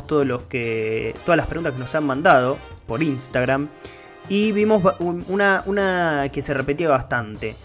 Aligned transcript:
todos 0.00 0.26
los 0.26 0.42
que, 0.42 1.14
todas 1.24 1.36
las 1.36 1.46
preguntas 1.46 1.74
que 1.74 1.78
nos 1.78 1.94
han 1.94 2.04
mandado 2.04 2.56
por 2.86 3.02
Instagram 3.02 3.68
y 4.28 4.52
vimos 4.52 4.82
una, 5.00 5.62
una 5.66 6.30
que 6.32 6.42
se 6.42 6.54
repetía 6.54 6.88
bastante. 6.88 7.56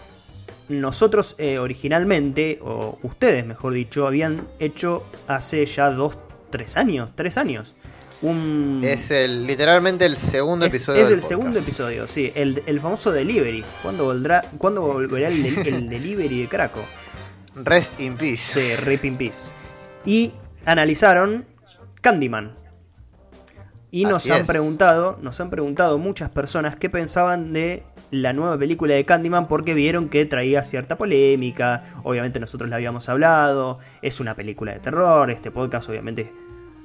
Nosotros 0.68 1.34
eh, 1.38 1.58
originalmente, 1.58 2.58
o 2.62 2.98
ustedes 3.02 3.46
mejor 3.46 3.72
dicho, 3.72 4.06
habían 4.06 4.42
hecho 4.58 5.02
hace 5.26 5.64
ya 5.64 5.90
dos, 5.90 6.18
tres 6.50 6.76
años, 6.76 7.10
tres 7.14 7.38
años. 7.38 7.74
Un... 8.20 8.80
Es 8.82 9.10
el, 9.10 9.46
literalmente 9.46 10.04
el 10.04 10.16
segundo 10.16 10.66
episodio. 10.66 11.02
Es 11.02 11.10
el 11.10 11.22
segundo 11.22 11.58
episodio, 11.58 12.06
sí. 12.06 12.32
El, 12.34 12.62
el 12.66 12.80
famoso 12.80 13.12
delivery. 13.12 13.64
¿Cuándo, 13.82 14.04
volverá, 14.04 14.44
¿cuándo 14.58 14.82
volverá 14.82 15.28
el, 15.28 15.46
el 15.46 15.88
delivery 15.88 16.42
de 16.42 16.48
Craco? 16.48 16.84
Rest 17.54 17.98
in 18.00 18.16
peace. 18.16 18.36
Sí, 18.36 18.76
rip 18.84 19.04
in 19.04 19.16
peace. 19.16 19.52
Y 20.04 20.34
analizaron 20.64 21.46
Candyman. 22.00 22.54
Y 23.90 24.04
nos 24.04 24.28
han 24.28 24.44
preguntado, 24.44 25.18
nos 25.22 25.40
han 25.40 25.48
preguntado 25.48 25.98
muchas 25.98 26.28
personas 26.28 26.76
qué 26.76 26.90
pensaban 26.90 27.52
de 27.54 27.84
la 28.10 28.32
nueva 28.32 28.58
película 28.58 28.94
de 28.94 29.04
Candyman 29.04 29.48
porque 29.48 29.74
vieron 29.74 30.08
que 30.08 30.24
traía 30.26 30.62
cierta 30.62 30.98
polémica. 30.98 31.84
Obviamente 32.04 32.38
nosotros 32.38 32.68
la 32.68 32.76
habíamos 32.76 33.08
hablado. 33.08 33.78
Es 34.02 34.20
una 34.20 34.34
película 34.34 34.72
de 34.72 34.80
terror. 34.80 35.30
Este 35.30 35.50
podcast 35.50 35.88
obviamente 35.88 36.30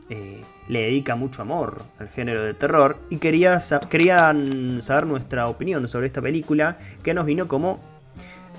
eh, 0.10 0.44
le 0.70 0.82
dedica 0.82 1.16
mucho 1.16 1.42
amor 1.42 1.84
al 2.00 2.08
género 2.10 2.42
de 2.44 2.54
terror. 2.54 2.98
Y 3.10 3.18
quería, 3.18 3.60
querían 3.90 4.82
saber 4.82 5.06
nuestra 5.06 5.48
opinión 5.48 5.88
sobre 5.90 6.08
esta 6.08 6.22
película 6.22 6.78
que 7.04 7.14
nos 7.14 7.26
vino 7.26 7.48
como 7.48 7.80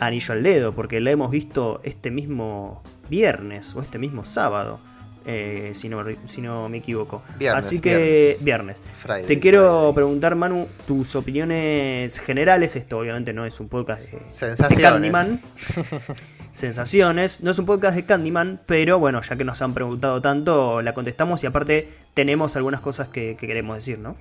anillo 0.00 0.34
al 0.34 0.42
dedo 0.42 0.72
porque 0.74 1.00
la 1.00 1.10
hemos 1.12 1.30
visto 1.30 1.80
este 1.84 2.10
mismo 2.10 2.82
viernes 3.08 3.74
o 3.74 3.80
este 3.80 3.98
mismo 3.98 4.24
sábado. 4.24 4.78
Eh, 5.26 5.72
si, 5.74 5.88
no, 5.88 6.04
si 6.26 6.42
no 6.42 6.68
me 6.68 6.78
equivoco. 6.78 7.22
Así 7.54 7.80
que 7.80 8.36
viernes. 8.42 8.76
Te 9.26 9.40
quiero 9.40 9.92
preguntar, 9.94 10.34
Manu, 10.34 10.68
tus 10.86 11.16
opiniones 11.16 12.18
generales. 12.20 12.76
Esto 12.76 12.98
obviamente 12.98 13.32
no 13.32 13.46
es 13.46 13.58
un 13.58 13.68
podcast 13.68 14.12
de, 14.12 14.82
Candyman. 14.82 15.40
Sensaciones. 16.52 17.40
No 17.40 17.50
es 17.50 17.58
un 17.58 17.64
podcast 17.64 17.96
de 17.96 18.04
Candyman, 18.04 18.60
pero 18.66 18.98
bueno, 18.98 19.22
ya 19.22 19.36
que 19.36 19.44
nos 19.44 19.62
han 19.62 19.72
preguntado 19.72 20.20
tanto, 20.20 20.82
la 20.82 20.92
contestamos 20.92 21.42
y 21.42 21.46
aparte 21.46 21.90
tenemos 22.12 22.54
algunas 22.56 22.80
cosas 22.80 23.08
que, 23.08 23.36
queremos 23.36 23.76
decir, 23.76 23.98
¿no? 23.98 24.16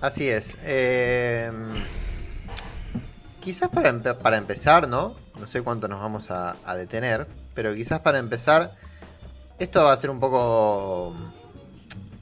Así 0.00 0.28
es. 0.28 0.58
Eh, 0.64 1.52
quizás 3.40 3.68
para, 3.68 3.92
para, 4.18 4.38
empezar, 4.38 4.88
¿no? 4.88 5.14
No 5.38 5.46
sé 5.46 5.62
cuánto 5.62 5.86
nos 5.86 6.00
vamos 6.00 6.30
a 6.30 6.76
detener, 6.76 7.28
pero 7.54 7.74
quizás 7.74 8.00
para 8.00 8.18
empezar 8.18 8.72
esto 9.60 9.84
va 9.84 9.92
a 9.92 9.96
ser 9.96 10.10
un 10.10 10.18
poco, 10.18 11.14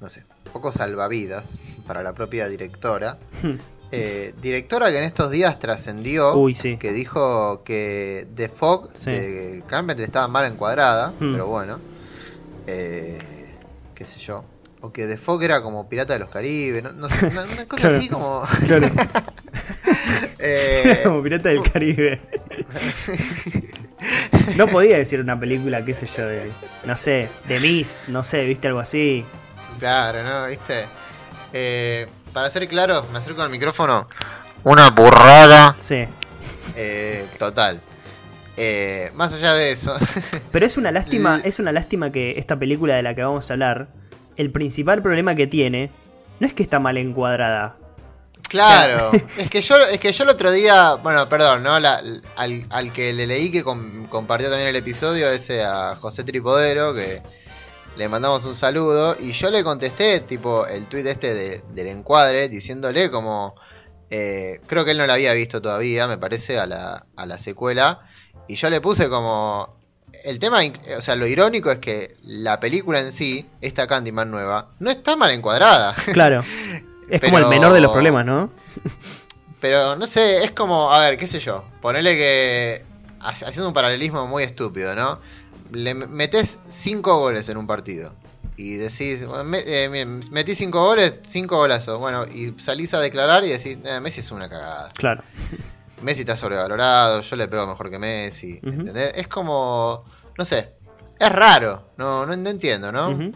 no 0.01 0.09
sé, 0.09 0.25
un 0.47 0.53
poco 0.53 0.71
salvavidas 0.71 1.59
para 1.87 2.03
la 2.03 2.13
propia 2.13 2.49
directora. 2.49 3.19
Eh, 3.91 4.35
directora 4.43 4.91
que 4.91 4.99
en 4.99 5.05
estos 5.05 5.31
días 5.31 5.59
trascendió, 5.59 6.35
que 6.79 6.93
dijo 6.93 7.63
que 7.65 8.29
The 8.35 8.51
Fog 8.51 8.93
de 8.93 9.65
Carpenter 9.67 10.05
estaba 10.05 10.29
mal 10.29 10.53
encuadrada, 10.53 11.15
hmm. 11.19 11.33
pero 11.33 11.47
bueno, 11.47 11.81
eh, 12.67 13.17
qué 13.95 14.05
sé 14.05 14.21
yo. 14.21 14.45
O 14.83 14.93
que 14.93 15.07
The 15.07 15.17
Fog 15.17 15.43
era 15.43 15.63
como 15.63 15.89
Pirata 15.89 16.13
de 16.13 16.19
los 16.19 16.29
Caribes, 16.29 16.85
no, 16.97 17.09
sé, 17.09 17.29
una, 17.29 17.47
cosa 17.67 17.97
así 17.97 18.11
como... 18.11 18.43
Eh, 20.41 21.01
como 21.05 21.23
Pirata 21.23 21.49
del 21.49 21.63
Caribe. 21.63 22.21
No 24.57 24.67
podía 24.67 24.97
decir 24.99 25.21
una 25.21 25.39
película, 25.39 25.85
qué 25.85 25.95
sé 25.95 26.07
yo, 26.07 26.27
de, 26.27 26.51
no 26.85 26.97
sé, 26.97 27.29
de 27.47 27.61
Mist, 27.61 27.97
no 28.09 28.23
sé, 28.23 28.45
viste 28.45 28.69
algo 28.69 28.81
así. 28.81 29.25
Claro, 29.79 30.23
¿no? 30.23 30.47
¿Viste? 30.47 30.87
Eh, 31.53 32.07
para 32.33 32.51
ser 32.51 32.67
claro, 32.69 33.07
me 33.13 33.19
acerco 33.19 33.43
al 33.43 33.51
micrófono. 33.51 34.09
Una 34.65 34.91
burrada. 34.91 35.77
Sí. 35.79 36.07
Eh, 36.77 37.27
total. 37.39 37.81
Eh, 38.57 39.13
más 39.15 39.33
allá 39.33 39.55
de 39.55 39.71
eso. 39.71 39.97
Pero 40.51 40.67
es 40.67 40.77
una 40.77 40.91
lástima, 40.91 41.41
es 41.45 41.59
una 41.59 41.73
lástima 41.73 42.11
que 42.11 42.35
esta 42.39 42.59
película 42.59 42.97
de 42.97 43.03
la 43.03 43.15
que 43.15 43.23
vamos 43.23 43.51
a 43.51 43.55
hablar, 43.55 43.89
el 44.37 44.51
principal 44.51 45.01
problema 45.03 45.35
que 45.35 45.47
tiene 45.47 45.91
no 46.41 46.47
es 46.47 46.53
que 46.53 46.63
está 46.63 46.81
mal 46.81 46.97
encuadrada, 46.97 47.77
Claro, 48.49 49.13
es 49.37 49.51
que 49.51 49.61
yo 49.61 49.77
es 49.77 49.99
que 49.99 50.13
yo 50.13 50.25
el 50.25 50.31
otro 50.31 50.51
día, 50.51 50.95
bueno, 50.95 51.29
perdón, 51.29 51.63
¿no? 51.63 51.75
al, 51.75 52.23
al, 52.37 52.93
que 52.93 53.13
le 53.13 53.27
leí 53.27 53.51
que 53.51 53.63
compartió 53.63 54.49
también 54.49 54.69
el 54.69 54.77
episodio, 54.77 55.31
ese 55.31 55.63
a 55.63 55.95
José 55.97 56.25
Tripodero, 56.25 56.95
que 56.95 57.23
le 57.97 58.09
mandamos 58.09 58.45
un 58.45 58.57
saludo, 58.57 59.17
y 59.19 59.33
yo 59.33 59.51
le 59.51 59.65
contesté, 59.65 60.21
tipo, 60.21 60.67
el 60.67 60.87
tweet 60.87 61.09
este 61.09 61.35
de, 61.35 61.63
del 61.75 61.89
encuadre, 61.89 62.49
diciéndole 62.49 63.11
como, 63.11 63.55
eh, 64.11 64.61
creo 64.67 64.85
que 64.85 64.93
él 64.93 64.99
no 64.99 65.07
la 65.07 65.15
había 65.15 65.33
visto 65.33 65.61
todavía, 65.61 66.07
me 66.07 66.17
parece, 66.17 66.59
a 66.59 66.67
la, 66.67 67.07
a 67.17 67.27
la 67.27 67.39
secuela, 67.39 68.07
y 68.47 68.55
yo 68.55 68.71
le 68.71 68.81
puse 68.81 69.09
como, 69.09 69.77
el 70.25 70.39
tema, 70.39 70.61
o 70.97 71.03
sea, 71.03 71.17
lo 71.17 71.27
irónico 71.27 71.71
es 71.71 71.79
que 71.79 72.17
la 72.23 72.61
película 72.61 73.01
en 73.01 73.13
sí, 73.13 73.47
esta 73.61 73.87
Candyman 73.87 74.31
nueva, 74.31 74.71
no 74.79 74.91
está 74.91 75.17
mal 75.17 75.31
encuadrada. 75.33 75.95
Claro. 76.13 76.43
Es 77.11 77.21
como 77.21 77.39
el 77.39 77.47
menor 77.47 77.73
de 77.73 77.81
los 77.81 77.93
problemas, 77.93 78.25
¿no? 78.25 78.51
pero 79.61 79.97
no 79.97 80.07
sé, 80.07 80.45
es 80.45 80.53
como, 80.53 80.93
a 80.93 81.01
ver, 81.01 81.19
qué 81.19 81.27
sé 81.27 81.39
yo, 81.39 81.65
ponele 81.81 82.15
que, 82.15 82.85
haciendo 83.21 83.69
un 83.69 83.75
paralelismo 83.75 84.27
muy 84.27 84.43
estúpido, 84.45 84.95
¿no? 84.95 85.19
Le 85.73 85.95
metes 85.95 86.59
5 86.69 87.19
goles 87.19 87.49
en 87.49 87.57
un 87.57 87.67
partido 87.67 88.15
y 88.57 88.77
decís, 88.77 89.25
eh, 89.67 90.19
metí 90.31 90.55
5 90.55 90.81
goles, 90.81 91.15
5 91.23 91.57
golazos, 91.57 91.99
bueno, 91.99 92.27
y 92.27 92.55
salís 92.59 92.95
a 92.95 93.01
declarar 93.01 93.45
y 93.45 93.51
decís, 93.51 93.79
eh, 93.85 94.01
Messi 94.01 94.21
es 94.21 94.31
una 94.31 94.49
cagada. 94.49 94.91
Claro. 94.95 95.23
Messi 96.03 96.21
está 96.21 96.37
sobrevalorado, 96.37 97.21
yo 97.23 97.37
le 97.37 97.49
pego 97.49 97.67
mejor 97.67 97.91
que 97.91 97.99
Messi, 97.99 98.61
¿entendés? 98.63 99.13
Es 99.17 99.27
como, 99.27 100.05
no 100.37 100.45
sé, 100.45 100.75
es 101.19 101.33
raro, 101.33 101.91
no, 101.97 102.25
no, 102.25 102.51
entiendo, 102.51 102.93
¿no? 102.93 103.33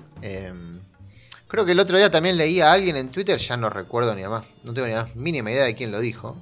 Creo 1.52 1.66
que 1.66 1.72
el 1.72 1.80
otro 1.80 1.98
día 1.98 2.10
también 2.10 2.38
leí 2.38 2.62
a 2.62 2.72
alguien 2.72 2.96
en 2.96 3.10
Twitter, 3.10 3.38
ya 3.38 3.58
no 3.58 3.68
recuerdo 3.68 4.14
ni 4.14 4.22
más, 4.24 4.42
no 4.64 4.72
tengo 4.72 4.88
ni 4.88 4.94
más 4.94 5.14
mínima 5.14 5.50
idea 5.50 5.64
de 5.64 5.74
quién 5.74 5.92
lo 5.92 6.00
dijo, 6.00 6.34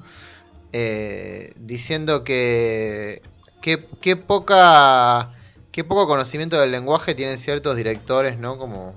eh, 0.72 1.53
diciendo 1.56 2.22
que 2.22 3.21
qué 3.60 4.16
poca 4.16 5.28
qué 5.72 5.82
poco 5.82 6.06
conocimiento 6.06 6.60
del 6.60 6.71
lenguaje 6.71 7.16
tienen 7.16 7.38
ciertos 7.38 7.76
directores, 7.76 8.38
¿no? 8.38 8.56
Como 8.56 8.94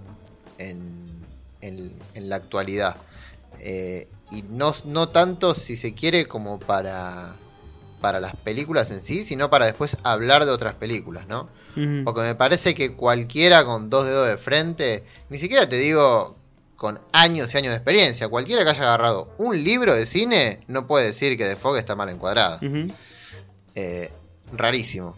en, 0.60 1.26
en, 1.62 2.30
la 2.30 2.36
actualidad. 2.36 2.96
Eh, 3.60 4.08
y 4.30 4.44
no, 4.44 4.76
no 4.86 5.10
tanto, 5.10 5.56
si 5.56 5.78
se 5.78 5.96
quiere, 5.96 6.28
como 6.28 6.60
para 6.60 7.34
para 8.04 8.20
las 8.20 8.36
películas 8.36 8.92
en 8.92 9.00
sí, 9.00 9.24
sino 9.24 9.50
para 9.50 9.66
después 9.66 9.96
hablar 10.04 10.44
de 10.44 10.52
otras 10.52 10.76
películas, 10.76 11.26
¿no? 11.26 11.48
Porque 12.04 12.20
me 12.20 12.36
parece 12.36 12.76
que 12.76 12.92
cualquiera 12.92 13.64
con 13.64 13.90
dos 13.90 14.06
dedos 14.06 14.28
de 14.28 14.36
frente, 14.36 15.06
ni 15.30 15.40
siquiera 15.40 15.70
te 15.70 15.78
digo 15.78 16.36
con 16.76 17.00
años 17.14 17.54
y 17.54 17.58
años 17.58 17.72
de 17.72 17.78
experiencia, 17.78 18.28
cualquiera 18.28 18.66
que 18.66 18.72
haya 18.72 18.82
agarrado 18.82 19.34
un 19.38 19.64
libro 19.64 19.96
de 19.96 20.06
cine 20.06 20.66
no 20.68 20.86
puede 20.86 21.06
decir 21.06 21.38
que 21.38 21.46
The 21.46 21.56
Fog 21.56 21.78
está 21.78 21.96
mal 21.96 22.10
encuadrada. 22.10 22.60
Eh, 23.74 24.12
rarísimo. 24.52 25.16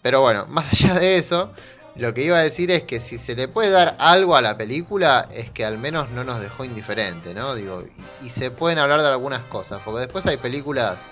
Pero 0.00 0.20
bueno, 0.20 0.46
más 0.48 0.72
allá 0.72 0.94
de 1.00 1.16
eso, 1.16 1.50
lo 1.96 2.14
que 2.14 2.22
iba 2.22 2.38
a 2.38 2.42
decir 2.42 2.70
es 2.70 2.84
que 2.84 3.00
si 3.00 3.18
se 3.18 3.34
le 3.34 3.48
puede 3.48 3.70
dar 3.70 3.96
algo 3.98 4.36
a 4.36 4.40
la 4.42 4.56
película 4.56 5.28
es 5.32 5.50
que 5.50 5.64
al 5.64 5.78
menos 5.78 6.10
no 6.10 6.22
nos 6.22 6.38
dejó 6.38 6.64
indiferente, 6.64 7.34
¿no? 7.34 7.56
Digo, 7.56 7.84
y 8.22 8.30
se 8.30 8.52
pueden 8.52 8.78
hablar 8.78 9.02
de 9.02 9.08
algunas 9.08 9.42
cosas, 9.46 9.82
porque 9.84 10.02
después 10.02 10.24
hay 10.28 10.36
películas 10.36 11.08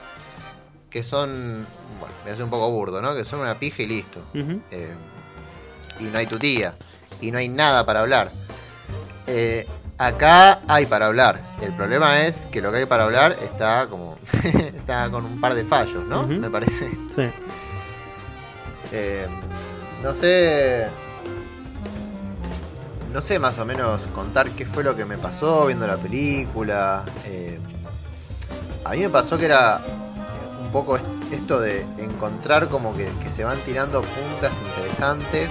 que 0.94 1.02
son, 1.02 1.66
bueno, 1.98 2.14
me 2.24 2.30
hace 2.30 2.44
un 2.44 2.50
poco 2.50 2.70
burdo, 2.70 3.02
¿no? 3.02 3.16
Que 3.16 3.24
son 3.24 3.40
una 3.40 3.58
pija 3.58 3.82
y 3.82 3.86
listo. 3.86 4.20
Eh, 4.70 4.94
y 5.98 6.04
no 6.04 6.18
hay 6.18 6.28
tutía. 6.28 6.76
Y 7.20 7.32
no 7.32 7.38
hay 7.38 7.48
nada 7.48 7.84
para 7.84 8.02
hablar. 8.02 8.30
Eh, 9.26 9.66
acá 9.98 10.60
hay 10.68 10.86
para 10.86 11.06
hablar. 11.06 11.40
El 11.60 11.72
problema 11.72 12.20
es 12.20 12.46
que 12.46 12.62
lo 12.62 12.70
que 12.70 12.78
hay 12.78 12.86
para 12.86 13.02
hablar 13.02 13.36
está 13.42 13.88
como. 13.88 14.16
está 14.44 15.10
con 15.10 15.24
un 15.24 15.40
par 15.40 15.56
de 15.56 15.64
fallos, 15.64 16.06
¿no? 16.06 16.28
Me 16.28 16.48
parece. 16.48 16.88
Sí. 17.14 17.28
Eh, 18.96 19.26
no 20.04 20.14
sé. 20.14 20.86
No 23.12 23.20
sé 23.20 23.40
más 23.40 23.58
o 23.58 23.64
menos 23.64 24.06
contar 24.14 24.48
qué 24.50 24.64
fue 24.64 24.84
lo 24.84 24.94
que 24.94 25.04
me 25.04 25.18
pasó 25.18 25.66
viendo 25.66 25.84
la 25.88 25.96
película. 25.96 27.04
a 28.84 28.90
mí 28.92 28.98
me 29.00 29.08
pasó 29.08 29.36
que 29.36 29.46
era 29.46 29.80
poco 30.74 30.98
esto 31.30 31.60
de 31.60 31.86
encontrar 31.98 32.68
como 32.68 32.96
que, 32.96 33.08
se 33.30 33.44
van 33.44 33.58
tirando 33.60 34.02
puntas 34.02 34.52
interesantes 34.66 35.48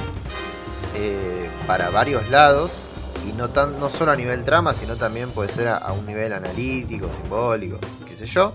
eh, 0.95 1.49
para 1.65 1.89
varios 1.89 2.29
lados 2.29 2.83
y 3.27 3.31
no 3.31 3.49
tan 3.49 3.79
no 3.79 3.89
solo 3.89 4.11
a 4.11 4.17
nivel 4.17 4.43
trama 4.43 4.73
sino 4.73 4.97
también 4.97 5.29
puede 5.31 5.49
ser 5.49 5.69
a, 5.69 5.91
un 5.93 6.05
nivel 6.05 6.33
analítico 6.33 7.09
simbólico 7.11 7.79
qué 8.05 8.13
sé 8.13 8.25
yo 8.25 8.53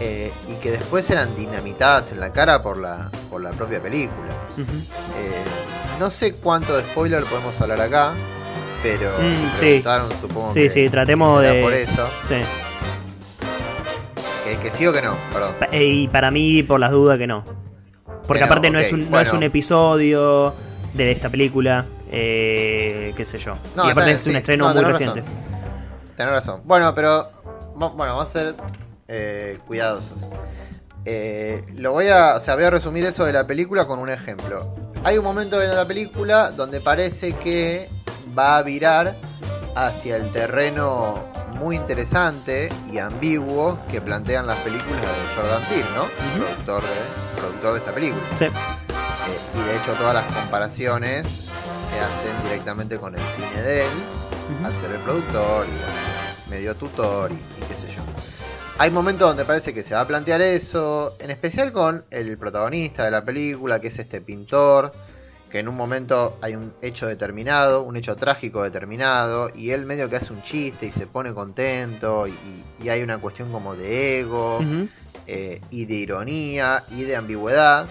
eh, 0.00 0.32
y 0.48 0.54
que 0.62 0.70
después 0.70 1.10
eran 1.10 1.34
dinamitadas 1.34 2.12
en 2.12 2.20
la 2.20 2.30
cara 2.30 2.62
por 2.62 2.78
la 2.78 3.10
por 3.28 3.42
la 3.42 3.50
propia 3.50 3.82
película 3.82 4.32
eh, 4.56 5.44
no 6.00 6.10
sé 6.10 6.32
cuánto 6.32 6.76
de 6.76 6.82
spoiler 6.82 7.22
podemos 7.24 7.60
hablar 7.60 7.82
acá, 7.82 8.14
pero 8.82 9.10
mm, 9.10 9.60
sí. 9.60 9.84
supongo 10.18 10.54
sí, 10.54 10.70
Sí, 10.70 10.88
tratemos 10.88 11.42
de. 11.42 11.60
Por 11.60 11.74
eso. 11.74 12.08
Sí. 12.26 12.36
Que, 14.58 14.70
sí 14.70 14.86
o 14.86 14.92
que 14.92 15.02
no, 15.02 15.16
perdón. 15.32 15.54
Eh, 15.72 15.84
y 15.84 16.08
para 16.08 16.30
mí, 16.30 16.62
por 16.62 16.80
las 16.80 16.90
dudas, 16.90 17.18
que 17.18 17.26
no. 17.26 17.44
Porque 18.26 18.42
aparte 18.44 18.70
no, 18.70 18.78
es 18.78 18.92
un, 18.92 19.10
no 19.10 19.20
es 19.20 19.32
un 19.32 19.42
episodio 19.42 20.54
de 20.94 21.10
esta 21.10 21.28
película, 21.28 21.86
eh, 22.10 23.12
qué 23.16 23.24
sé 23.24 23.38
yo. 23.38 23.54
y 23.76 23.90
aparte 23.90 24.12
es 24.12 24.26
un 24.26 24.36
estreno 24.36 24.72
muy 24.72 24.82
reciente. 24.82 25.22
Tenés 26.16 26.32
razón. 26.32 26.62
Bueno, 26.64 26.94
pero 26.94 27.30
bueno, 27.74 27.94
vamos 27.96 28.28
a 28.28 28.32
ser 28.32 28.54
eh, 29.08 29.58
cuidadosos. 29.66 30.28
Eh, 31.04 31.64
lo 31.74 31.92
voy 31.92 32.08
a, 32.08 32.36
o 32.36 32.40
sea, 32.40 32.54
voy 32.54 32.64
a 32.64 32.70
resumir 32.70 33.04
eso 33.04 33.24
de 33.24 33.32
la 33.32 33.46
película 33.46 33.86
con 33.86 33.98
un 33.98 34.10
ejemplo. 34.10 34.74
Hay 35.02 35.16
un 35.16 35.24
momento 35.24 35.62
en 35.62 35.74
la 35.74 35.86
película 35.86 36.50
donde 36.50 36.80
parece 36.80 37.32
que 37.32 37.88
va 38.38 38.58
a 38.58 38.62
virar 38.62 39.14
hacia 39.76 40.16
el 40.16 40.30
terreno 40.30 41.29
muy 41.60 41.76
interesante 41.76 42.72
y 42.90 42.96
ambiguo 42.98 43.78
que 43.90 44.00
plantean 44.00 44.46
las 44.46 44.58
películas 44.60 45.02
de 45.02 45.36
Jordan 45.36 45.62
Peele, 45.68 45.84
¿no? 45.94 46.06
productor, 46.34 46.82
de, 46.82 47.38
productor 47.38 47.72
de 47.74 47.78
esta 47.78 47.94
película. 47.94 48.22
Sí. 48.38 48.44
Eh, 48.46 48.50
y 49.54 49.62
de 49.68 49.76
hecho 49.76 49.92
todas 49.98 50.14
las 50.14 50.24
comparaciones 50.24 51.48
se 51.90 52.00
hacen 52.00 52.32
directamente 52.42 52.98
con 52.98 53.14
el 53.14 53.20
cine 53.28 53.62
de 53.62 53.84
él, 53.84 53.90
al 54.64 54.72
ser 54.72 54.90
el 54.92 55.00
productor 55.00 55.66
y 55.66 56.50
medio 56.50 56.74
tutor 56.74 57.30
y, 57.30 57.34
y 57.34 57.66
qué 57.68 57.74
sé 57.74 57.88
yo. 57.88 58.00
Hay 58.78 58.90
momentos 58.90 59.28
donde 59.28 59.44
parece 59.44 59.74
que 59.74 59.82
se 59.82 59.92
va 59.92 60.00
a 60.00 60.06
plantear 60.06 60.40
eso, 60.40 61.14
en 61.18 61.30
especial 61.30 61.72
con 61.72 62.02
el 62.10 62.38
protagonista 62.38 63.04
de 63.04 63.10
la 63.10 63.22
película, 63.22 63.78
que 63.80 63.88
es 63.88 63.98
este 63.98 64.22
pintor, 64.22 64.94
que 65.50 65.58
en 65.58 65.68
un 65.68 65.76
momento 65.76 66.38
hay 66.40 66.54
un 66.54 66.72
hecho 66.80 67.06
determinado, 67.06 67.82
un 67.82 67.96
hecho 67.96 68.16
trágico 68.16 68.62
determinado, 68.62 69.50
y 69.54 69.70
él 69.70 69.84
medio 69.84 70.08
que 70.08 70.16
hace 70.16 70.32
un 70.32 70.42
chiste 70.42 70.86
y 70.86 70.90
se 70.90 71.06
pone 71.06 71.34
contento, 71.34 72.26
y, 72.26 72.88
hay 72.88 73.02
una 73.02 73.18
cuestión 73.18 73.52
como 73.52 73.76
de 73.76 74.20
ego, 74.20 74.60
eh, 75.26 75.60
y 75.70 75.84
de 75.84 75.94
ironía, 75.94 76.82
y 76.90 77.02
de 77.02 77.16
ambigüedad, 77.16 77.88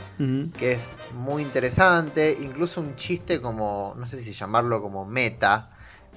que 0.57 0.71
es 0.71 0.97
muy 1.13 1.43
interesante, 1.43 2.35
incluso 2.39 2.81
un 2.81 2.95
chiste 2.95 3.39
como, 3.39 3.93
no 3.97 4.05
sé 4.07 4.17
si 4.17 4.31
llamarlo 4.31 4.81
como 4.81 5.05
meta, 5.05 5.69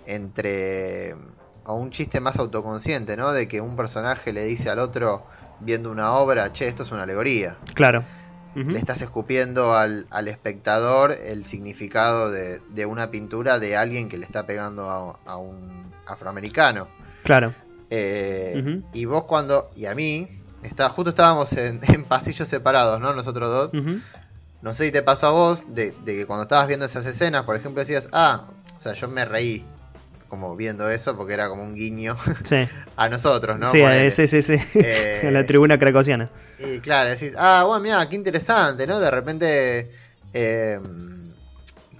entre 0.07 1.15
o 1.65 1.75
un 1.75 1.91
chiste 1.91 2.21
más 2.21 2.39
autoconsciente, 2.39 3.17
¿no? 3.17 3.33
De 3.33 3.47
que 3.47 3.61
un 3.61 3.77
personaje 3.77 4.33
le 4.33 4.45
dice 4.45 4.69
al 4.71 4.79
otro 4.81 5.25
viendo 5.61 5.91
una 5.91 6.15
obra, 6.15 6.53
che, 6.53 6.67
esto 6.67 6.83
es 6.83 6.91
una 6.91 7.05
alegoría. 7.05 7.57
Claro. 7.75 8.03
Le 8.55 8.79
estás 8.79 9.01
escupiendo 9.01 9.75
al, 9.75 10.07
espectador 10.29 11.13
el 11.13 11.47
significado 11.47 12.31
de, 12.31 12.87
una 12.87 13.11
pintura 13.11 13.59
de 13.59 13.77
alguien 13.77 14.09
que 14.09 14.19
le 14.19 14.27
está 14.27 14.47
pegando 14.47 14.91
a, 15.25 15.37
un 15.37 15.91
afroamericano. 16.07 16.89
Claro. 17.25 17.55
Eh, 17.91 18.83
y 18.93 19.05
vos 19.05 19.25
cuando, 19.25 19.71
y 19.77 19.87
a 19.87 19.95
mí, 19.95 20.29
está, 20.63 20.89
justo 20.89 21.11
estábamos 21.11 21.53
en, 21.55 21.81
pasillos 22.09 22.49
separados, 22.49 23.01
¿no? 23.01 23.15
Nosotros 23.15 23.73
dos. 23.73 23.85
No 24.61 24.73
sé 24.73 24.87
si 24.87 24.93
te 24.93 25.03
pasó 25.03 25.27
a 25.27 25.31
vos 25.31 25.75
de, 25.75 25.93
de 26.05 26.15
que 26.15 26.27
cuando 26.27 26.45
estabas 26.45 26.69
viendo 26.69 26.87
esas 26.87 27.05
escenas, 27.07 27.45
por 27.45 27.57
ejemplo, 27.57 27.81
decías, 27.81 28.09
ah, 28.13 28.45
o 28.77 28.81
sea, 28.81 28.93
yo 28.93 29.09
me 29.09 29.25
reí 29.25 29.65
como 30.33 30.57
viendo 30.57 30.89
eso 30.89 31.15
porque 31.15 31.35
era 31.35 31.51
como 31.51 31.63
un 31.63 31.75
guiño 31.75 32.17
a 32.97 33.09
nosotros, 33.11 33.59
¿no? 33.59 33.71
Sí, 33.71 33.83
sí, 34.11 34.27
sí, 34.27 34.41
sí. 34.41 34.57
en 34.75 35.35
la 35.35 35.45
tribuna 35.45 35.79
cracosiana. 35.79 36.31
Y 36.59 36.79
claro, 36.79 37.11
decís, 37.11 37.35
ah, 37.37 37.65
bueno, 37.67 37.83
mira, 37.83 38.09
qué 38.09 38.17
interesante, 38.17 38.87
¿no? 38.87 38.99
De 38.99 39.11
repente 39.11 39.91
eh, 40.33 40.81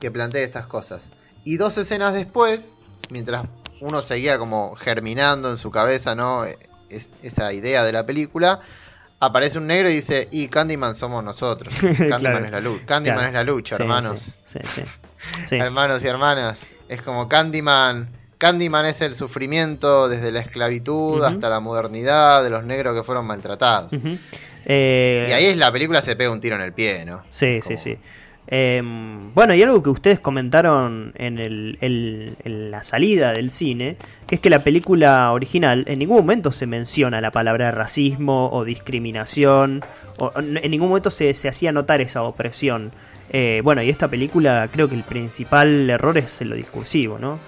que 0.01 0.11
plantee 0.11 0.45
estas 0.45 0.65
cosas. 0.65 1.11
Y 1.45 1.59
dos 1.59 1.77
escenas 1.77 2.15
después, 2.15 2.79
mientras 3.11 3.45
uno 3.83 4.01
seguía 4.01 4.39
como 4.39 4.77
germinando 4.77 5.51
en 5.51 5.59
su 5.59 5.71
cabeza, 5.71 6.15
¿no? 6.15 6.47
Es, 6.47 7.11
esa 7.23 7.53
idea 7.53 7.85
de 7.85 7.93
la 7.93 8.07
película, 8.07 8.61
aparece 9.21 9.59
un 9.59 9.67
negro 9.67 9.91
y 9.91 9.97
dice, 9.97 10.29
y 10.31 10.49
Candyman 10.49 10.97
somos 10.97 11.23
nosotros. 11.23 11.75
Candyman 12.09 12.47
es 12.47 12.51
la 12.51 12.61
lucha. 12.61 12.87
Candyman 12.87 13.27
es 13.27 13.35
la 13.35 13.45
lucha, 13.45 13.77
hermanos. 13.77 14.37
Sí, 14.47 14.59
sí, 15.47 15.57
hermanos 15.57 16.03
y 16.03 16.07
hermanas. 16.07 16.63
Es 16.89 17.03
como 17.03 17.29
Candyman 17.29 18.22
Candyman 18.43 18.87
es 18.87 19.01
el 19.03 19.15
sufrimiento 19.15 20.09
desde 20.09 20.33
la 20.33 20.41
esclavitud 20.41 21.23
hasta 21.23 21.49
la 21.49 21.61
modernidad 21.61 22.43
de 22.43 22.51
los 22.51 22.65
negros 22.65 22.93
que 22.93 23.05
fueron 23.05 23.25
maltratados. 23.25 23.93
Eh, 24.67 25.27
y 25.29 25.33
ahí 25.33 25.45
es 25.45 25.57
la 25.57 25.71
película 25.71 26.03
se 26.03 26.17
pega 26.17 26.33
un 26.33 26.41
tiro 26.41 26.57
en 26.57 26.63
el 26.63 26.73
pie, 26.73 27.05
¿no? 27.05 27.23
Sí, 27.31 27.61
sí, 27.63 27.77
sí. 27.77 27.97
Em, 28.49 29.33
bueno, 29.33 29.55
y 29.55 29.63
algo 29.63 29.81
que 29.81 29.91
ustedes 29.91 30.19
comentaron 30.19 31.13
en, 31.15 31.39
en, 31.39 32.71
la 32.73 32.83
salida 32.83 33.31
del 33.31 33.53
cine, 33.53 33.97
que 34.27 34.35
es 34.35 34.41
que 34.41 34.51
la 34.51 34.65
película 34.65 35.31
original 35.31 35.85
en 35.87 36.01
ningún 36.01 36.17
momento 36.17 36.51
se 36.51 36.67
menciona 36.67 37.21
la 37.21 37.31
palabra 37.31 37.71
racismo 37.71 38.51
o 38.51 38.65
discriminación, 38.65 39.85
o 40.19 40.33
en 40.37 40.69
ningún 40.69 40.89
momento 40.89 41.11
se, 41.11 41.33
se 41.35 41.49
hacía 41.49 41.71
notar 41.71 42.01
esa 42.01 42.25
opresión. 42.25 42.91
Eh, 43.31 43.61
bueno, 43.63 43.83
y 43.83 43.89
esta 43.89 44.09
película 44.09 44.69
creo 44.73 44.89
que 44.89 44.97
el 44.97 45.05
principal 45.05 45.89
error 45.89 46.19
es 46.19 46.41
en 46.41 46.49
lo 46.51 46.57
discursivo, 46.57 47.21
¿no? 47.21 47.39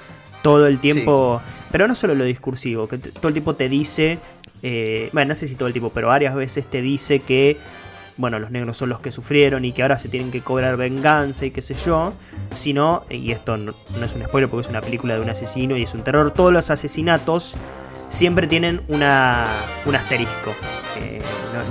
Todo 0.44 0.67
el 0.67 0.79
tiempo, 0.79 1.41
pero 1.73 1.88
no 1.88 1.94
solo 1.94 2.14
lo 2.14 2.23
discursivo, 2.23 2.87
que 2.87 2.99
todo 2.99 3.29
el 3.29 3.32
tiempo 3.32 3.55
te 3.55 3.70
dice, 3.70 4.19
eh, 4.62 5.08
bueno, 5.14 5.31
no 5.31 5.35
sé 5.35 5.49
si 5.49 5.55
todo 5.55 5.69
el 5.69 5.73
tiempo, 5.73 5.91
pero 5.94 6.08
varias 6.08 6.35
veces 6.35 6.67
te 6.67 6.82
dice 6.82 7.20
que, 7.20 7.56
bueno, 8.19 8.38
los 8.38 8.50
negros 8.50 8.76
son 8.76 8.91
los 8.91 9.00
que 9.00 9.11
sufrieron 9.11 9.64
y 9.64 9.73
que 9.73 9.81
ahora 9.81 9.96
se 9.96 10.11
tienen 10.11 10.31
que 10.31 10.43
cobrar 10.43 10.76
venganza 10.76 11.46
y 11.46 11.50
qué 11.50 11.62
sé 11.62 11.73
yo, 11.73 12.12
sino, 12.55 13.05
y 13.08 13.31
esto 13.31 13.56
no, 13.56 13.73
es 13.73 14.14
un 14.14 14.23
spoiler 14.23 14.50
porque 14.50 14.67
es 14.67 14.70
una 14.70 14.82
película 14.82 15.14
de 15.14 15.23
un 15.23 15.31
asesino 15.31 15.79
y 15.79 15.85
es 15.85 15.94
un 15.94 16.05
terror, 16.05 16.31
todos 16.31 16.52
los 16.52 16.69
asesinatos 16.70 17.56
siempre 18.11 18.46
tienen 18.46 18.82
una, 18.88 19.49
un 19.87 19.96
asterisco. 19.96 20.55
Eh, 21.00 21.23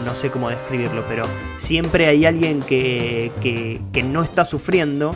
no, 0.04 0.16
sé 0.16 0.31
cómo 0.31 0.50
describirlo, 0.50 1.06
pero 1.08 1.25
siempre 1.58 2.08
hay 2.08 2.25
alguien 2.25 2.64
que, 2.64 3.31
que, 3.40 3.80
que 3.94 4.02
no 4.02 4.24
está 4.24 4.46
sufriendo 4.46 5.14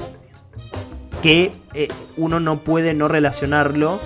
que 1.21 1.51
eh, 1.73 1.87
uno 2.17 2.39
no 2.39 2.57
puede 2.57 2.93
no 2.93 3.07
relacionarlo 3.07 3.99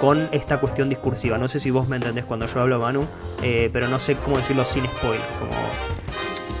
con 0.00 0.28
esta 0.32 0.58
cuestión 0.58 0.88
discursiva. 0.88 1.38
No 1.38 1.48
sé 1.48 1.60
si 1.60 1.70
vos 1.70 1.88
me 1.88 1.96
entendés 1.96 2.24
cuando 2.24 2.46
yo 2.46 2.60
hablo, 2.60 2.78
Manu, 2.78 3.06
eh, 3.42 3.70
pero 3.72 3.88
no 3.88 3.98
sé 3.98 4.16
cómo 4.16 4.38
decirlo 4.38 4.64
sin 4.64 4.84
spoiler. 4.86 5.26
Como, 5.38 5.52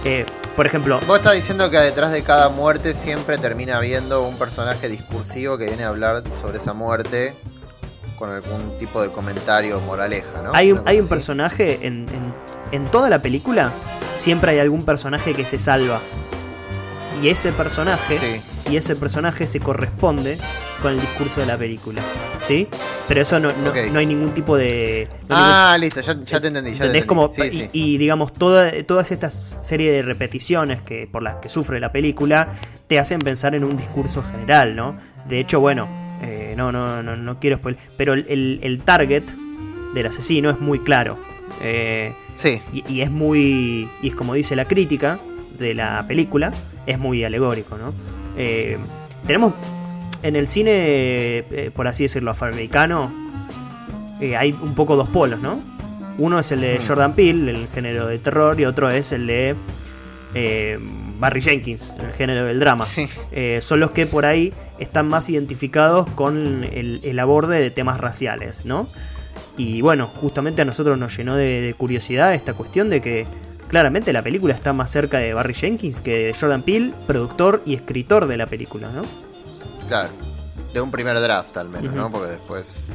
eh, 0.04 0.24
por 0.54 0.66
ejemplo... 0.66 1.00
Vos 1.06 1.18
estás 1.18 1.34
diciendo 1.34 1.70
que 1.70 1.78
detrás 1.78 2.12
de 2.12 2.22
cada 2.22 2.48
muerte 2.48 2.94
siempre 2.94 3.38
termina 3.38 3.76
habiendo 3.76 4.22
un 4.26 4.38
personaje 4.38 4.88
discursivo 4.88 5.58
que 5.58 5.66
viene 5.66 5.84
a 5.84 5.88
hablar 5.88 6.22
sobre 6.40 6.58
esa 6.58 6.72
muerte 6.72 7.34
con 8.18 8.30
algún 8.30 8.78
tipo 8.78 9.02
de 9.02 9.10
comentario 9.10 9.78
moraleja, 9.82 10.40
¿no? 10.42 10.54
Hay 10.54 10.72
un, 10.72 10.80
hay 10.86 11.00
un 11.00 11.08
personaje 11.08 11.86
en, 11.86 12.06
en 12.72 12.84
toda 12.86 13.10
la 13.10 13.20
película, 13.20 13.72
siempre 14.14 14.52
hay 14.52 14.58
algún 14.58 14.86
personaje 14.86 15.34
que 15.34 15.44
se 15.44 15.58
salva. 15.58 16.00
Y 17.22 17.28
ese 17.28 17.52
personaje... 17.52 18.18
Sí 18.18 18.40
y 18.70 18.76
ese 18.76 18.96
personaje 18.96 19.46
se 19.46 19.60
corresponde 19.60 20.38
con 20.82 20.92
el 20.92 21.00
discurso 21.00 21.40
de 21.40 21.46
la 21.46 21.56
película. 21.56 22.02
¿Sí? 22.46 22.68
Pero 23.08 23.22
eso 23.22 23.40
no, 23.40 23.52
no, 23.52 23.98
hay 23.98 24.06
ningún 24.06 24.32
tipo 24.32 24.56
de. 24.56 25.08
ah, 25.28 25.76
listo, 25.80 26.00
ya, 26.00 26.40
te 26.40 26.48
entendí. 26.48 26.74
Ya 26.74 26.90
te 26.90 27.06
Como, 27.06 27.30
y, 27.72 27.98
digamos, 27.98 28.32
toda, 28.32 28.70
todas 28.84 29.10
estas 29.10 29.56
series 29.60 29.92
de 29.92 30.02
repeticiones 30.02 30.80
que, 30.82 31.08
por 31.10 31.22
las 31.22 31.36
que 31.36 31.48
sufre 31.48 31.80
la 31.80 31.90
película 31.90 32.54
te 32.86 33.00
hacen 33.00 33.18
pensar 33.18 33.54
en 33.54 33.64
un 33.64 33.76
discurso 33.76 34.22
general, 34.22 34.76
¿no? 34.76 34.94
De 35.28 35.40
hecho, 35.40 35.58
bueno, 35.58 35.88
eh, 36.22 36.54
no, 36.56 36.70
no, 36.70 37.02
no, 37.02 37.16
no 37.16 37.40
quiero 37.40 37.56
spoiler, 37.56 37.80
pero 37.96 38.12
el, 38.12 38.60
el, 38.62 38.80
target 38.80 39.24
del 39.94 40.06
asesino 40.06 40.50
es 40.50 40.60
muy 40.60 40.78
claro. 40.78 41.18
Eh, 41.62 42.14
sí. 42.34 42.60
Y, 42.72 42.84
y, 42.92 43.00
es 43.00 43.10
muy. 43.10 43.90
Y 44.02 44.08
es 44.08 44.14
como 44.14 44.34
dice 44.34 44.54
la 44.54 44.66
crítica 44.66 45.18
de 45.58 45.74
la 45.74 46.04
película, 46.06 46.52
es 46.86 46.98
muy 46.98 47.24
alegórico, 47.24 47.76
¿no? 47.76 47.92
Eh, 48.36 48.78
tenemos 49.26 49.54
en 50.22 50.36
el 50.36 50.46
cine, 50.46 50.72
eh, 50.74 51.70
por 51.74 51.86
así 51.86 52.04
decirlo, 52.04 52.30
afroamericano, 52.30 53.12
eh, 54.20 54.36
hay 54.36 54.52
un 54.52 54.74
poco 54.74 54.96
dos 54.96 55.08
polos, 55.08 55.40
¿no? 55.40 55.60
Uno 56.18 56.38
es 56.38 56.50
el 56.52 56.60
de 56.60 56.78
mm. 56.78 56.86
Jordan 56.86 57.14
Peele, 57.14 57.50
el 57.50 57.68
género 57.68 58.06
de 58.06 58.18
terror, 58.18 58.58
y 58.58 58.64
otro 58.64 58.90
es 58.90 59.12
el 59.12 59.26
de 59.26 59.56
Barry 61.18 61.40
Jenkins, 61.40 61.94
el 61.98 62.12
género 62.12 62.44
del 62.44 62.60
drama. 62.60 62.84
son 63.60 63.80
los 63.80 63.90
que 63.92 64.06
por 64.06 64.26
ahí 64.26 64.52
están 64.78 65.08
más 65.08 65.30
identificados 65.30 66.08
con 66.10 66.64
el, 66.64 67.18
aborde 67.18 67.58
de 67.58 67.70
temas 67.70 67.98
raciales, 67.98 68.64
¿no? 68.64 68.86
Y 69.56 69.80
bueno, 69.80 70.06
justamente 70.06 70.60
a 70.60 70.66
nosotros 70.66 70.98
nos 70.98 71.16
llenó 71.16 71.36
de 71.36 71.74
curiosidad 71.78 72.34
esta 72.34 72.52
cuestión 72.52 72.90
de 72.90 73.00
que 73.00 73.26
claramente 73.68 74.12
la 74.12 74.22
película 74.22 74.54
está 74.54 74.72
más 74.72 74.90
cerca 74.90 75.18
de 75.18 75.34
Barry 75.34 75.54
Jenkins 75.54 76.00
que 76.00 76.26
de 76.26 76.34
Jordan 76.34 76.62
Peele, 76.62 76.92
productor 77.06 77.62
y 77.64 77.74
escritor 77.74 78.26
de 78.26 78.36
la 78.36 78.46
película, 78.46 78.90
¿no? 78.90 79.04
Claro, 79.88 80.10
de 80.72 80.80
un 80.80 80.90
primer 80.90 81.18
draft 81.20 81.56
al 81.56 81.68
menos, 81.68 81.94
¿no? 81.94 82.10
Porque 82.10 82.30
después 82.32 82.88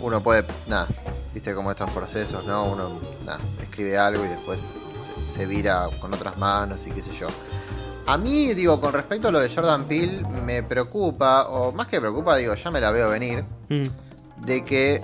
uno 0.00 0.22
puede, 0.22 0.44
nada, 0.68 0.86
viste 1.32 1.54
como 1.54 1.70
estos 1.70 1.90
procesos, 1.90 2.44
¿no? 2.46 2.64
Uno, 2.64 3.00
nada, 3.24 3.40
escribe 3.60 3.96
algo 3.98 4.24
y 4.24 4.28
después 4.28 4.58
se, 4.58 5.46
vira 5.46 5.86
con 6.00 6.12
otras 6.12 6.36
manos 6.38 6.86
y 6.86 6.90
qué 6.90 7.00
sé 7.00 7.12
yo. 7.12 7.28
A 8.06 8.18
mí, 8.18 8.52
digo, 8.54 8.80
con 8.80 8.92
respecto 8.92 9.28
a 9.28 9.30
lo 9.30 9.38
de 9.38 9.48
Jordan 9.48 9.86
Peele, 9.86 10.22
me 10.44 10.62
preocupa, 10.62 11.48
o 11.48 11.72
más 11.72 11.86
que 11.86 12.00
preocupa, 12.00 12.36
digo, 12.36 12.54
ya 12.54 12.70
me 12.70 12.80
la 12.80 12.90
veo 12.90 13.08
venir, 13.08 13.44
mm. 13.68 14.44
de 14.44 14.64
que 14.64 15.02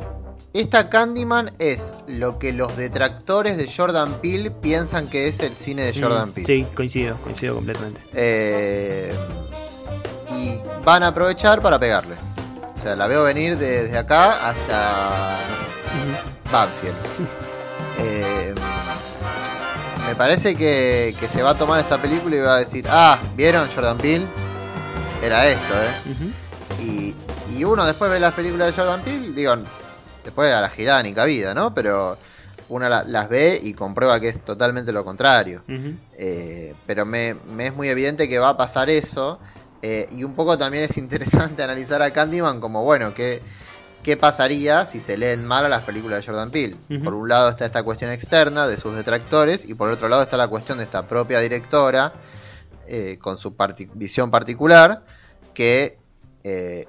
esta 0.54 0.88
Candyman 0.88 1.52
es 1.58 1.94
lo 2.06 2.38
que 2.38 2.52
los 2.52 2.76
detractores 2.76 3.56
de 3.56 3.70
Jordan 3.70 4.20
Peele 4.20 4.50
piensan 4.50 5.08
que 5.08 5.28
es 5.28 5.40
el 5.40 5.52
cine 5.52 5.82
de 5.82 6.00
Jordan 6.00 6.30
mm, 6.30 6.32
Peele. 6.32 6.46
Sí, 6.46 6.66
coincido, 6.74 7.16
coincido 7.18 7.54
completamente. 7.54 8.00
Eh, 8.14 9.14
y 10.34 10.58
van 10.84 11.02
a 11.02 11.08
aprovechar 11.08 11.60
para 11.60 11.78
pegarle. 11.78 12.14
O 12.76 12.82
sea, 12.82 12.96
la 12.96 13.06
veo 13.06 13.24
venir 13.24 13.58
desde 13.58 13.96
acá 13.96 14.48
hasta, 14.48 15.38
no 15.50 15.56
sé, 15.56 16.50
Banfield. 16.50 16.96
Eh, 18.00 18.54
me 20.06 20.14
parece 20.14 20.54
que, 20.54 21.12
se 21.28 21.42
va 21.42 21.50
a 21.50 21.58
tomar 21.58 21.80
esta 21.80 22.00
película 22.00 22.36
y 22.36 22.38
va 22.38 22.54
a 22.54 22.58
decir, 22.60 22.86
ah, 22.88 23.18
¿vieron 23.36 23.68
Jordan 23.74 23.98
Peele? 23.98 24.24
Era 25.20 25.48
esto, 25.48 25.74
¿eh? 25.74 26.80
y, 26.80 27.14
y, 27.52 27.64
uno 27.64 27.84
después 27.84 28.08
ve 28.08 28.20
las 28.20 28.34
películas 28.34 28.68
de 28.68 28.80
Jordan 28.80 29.02
Peele, 29.02 29.32
digo, 29.32 29.56
después 30.28 30.52
a 30.52 30.60
la 30.60 30.68
girada 30.68 31.02
ni 31.02 31.14
cabida, 31.14 31.54
¿no? 31.54 31.72
Pero 31.74 32.18
uno 32.68 32.88
las 32.88 33.28
ve 33.28 33.58
y 33.62 33.72
comprueba 33.72 34.20
que 34.20 34.28
es 34.28 34.44
totalmente 34.44 34.92
lo 34.92 35.04
contrario. 35.04 35.62
Eh, 36.18 36.74
pero 36.86 37.06
me, 37.06 37.30
es 37.58 37.74
muy 37.74 37.88
evidente 37.88 38.28
que 38.28 38.38
va 38.38 38.50
a 38.50 38.56
pasar 38.56 38.90
eso. 38.90 39.38
Eh, 39.80 40.06
y 40.12 40.24
un 40.24 40.34
poco 40.34 40.58
también 40.58 40.84
es 40.84 40.98
interesante 40.98 41.62
analizar 41.64 42.02
a 42.02 42.12
Candyman 42.12 42.60
como, 42.60 42.84
bueno, 42.84 43.14
que 43.14 43.40
qué 44.02 44.16
pasaría 44.16 44.84
si 44.86 45.00
se 45.00 45.16
leen 45.16 45.46
mal 45.46 45.64
a 45.64 45.68
las 45.68 45.82
películas 45.82 46.20
de 46.20 46.26
Jordan 46.26 46.50
Peele. 46.50 46.76
Por 47.02 47.14
un 47.14 47.28
lado 47.28 47.48
está 47.48 47.64
esta 47.64 47.82
cuestión 47.82 48.10
externa 48.10 48.66
de 48.66 48.76
sus 48.76 48.94
detractores 48.94 49.68
y 49.68 49.74
por 49.74 49.88
otro 49.88 50.08
lado 50.08 50.22
está 50.22 50.36
la 50.36 50.48
cuestión 50.48 50.78
de 50.78 50.84
esta 50.84 51.06
propia 51.06 51.40
directora 51.40 52.12
eh, 52.86 53.18
con 53.20 53.36
su 53.36 53.54
visión 53.94 54.30
particular 54.30 55.04
que 55.54 55.98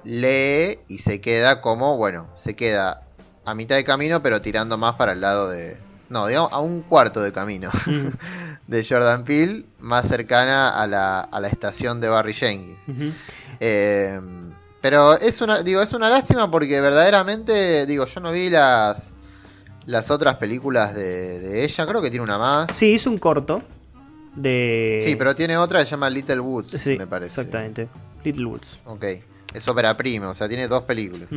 lee 0.04 0.78
y 0.88 0.98
se 0.98 1.20
queda 1.20 1.60
como, 1.60 1.98
bueno, 1.98 2.30
se 2.34 2.54
queda 2.54 3.02
a 3.44 3.54
mitad 3.54 3.76
de 3.76 3.84
camino 3.84 4.22
pero 4.22 4.40
tirando 4.40 4.76
más 4.78 4.94
para 4.94 5.12
el 5.12 5.20
lado 5.20 5.50
de... 5.50 5.76
No, 6.08 6.26
digamos 6.26 6.52
a 6.52 6.58
un 6.58 6.82
cuarto 6.82 7.22
de 7.22 7.32
camino 7.32 7.70
de 8.66 8.84
Jordan 8.84 9.24
Peele, 9.24 9.64
más 9.78 10.08
cercana 10.08 10.70
a 10.70 10.86
la, 10.86 11.20
a 11.20 11.40
la 11.40 11.48
estación 11.48 12.00
de 12.00 12.08
Barry 12.08 12.32
Jenkins. 12.32 12.78
eh, 13.60 14.20
pero 14.80 15.18
es 15.18 15.40
una, 15.40 15.62
digo, 15.62 15.82
es 15.82 15.92
una 15.92 16.08
lástima 16.08 16.50
porque 16.50 16.80
verdaderamente, 16.80 17.86
digo, 17.86 18.06
yo 18.06 18.20
no 18.20 18.32
vi 18.32 18.50
las 18.50 19.12
las 19.86 20.10
otras 20.10 20.36
películas 20.36 20.94
de, 20.94 21.64
ella, 21.64 21.86
creo 21.86 22.00
que 22.00 22.10
tiene 22.10 22.24
una 22.24 22.38
más. 22.38 22.74
Sí, 22.74 22.92
hizo 22.92 23.10
un 23.10 23.18
corto 23.18 23.62
de... 24.36 24.98
Sí, 25.02 25.16
pero 25.16 25.34
tiene 25.34 25.56
otra 25.56 25.80
que 25.80 25.86
se 25.86 25.92
llama 25.92 26.08
Little 26.08 26.40
Woods, 26.40 26.86
me 26.86 27.06
parece. 27.06 27.40
Exactamente, 27.40 27.88
Little 28.24 28.46
Woods. 28.46 28.78
Ok, 28.84 29.04
es 29.52 29.68
ópera 29.68 29.96
prima, 29.96 30.28
o 30.28 30.34
sea, 30.34 30.48
tiene 30.48 30.68
dos 30.68 30.82
películas. 30.82 31.28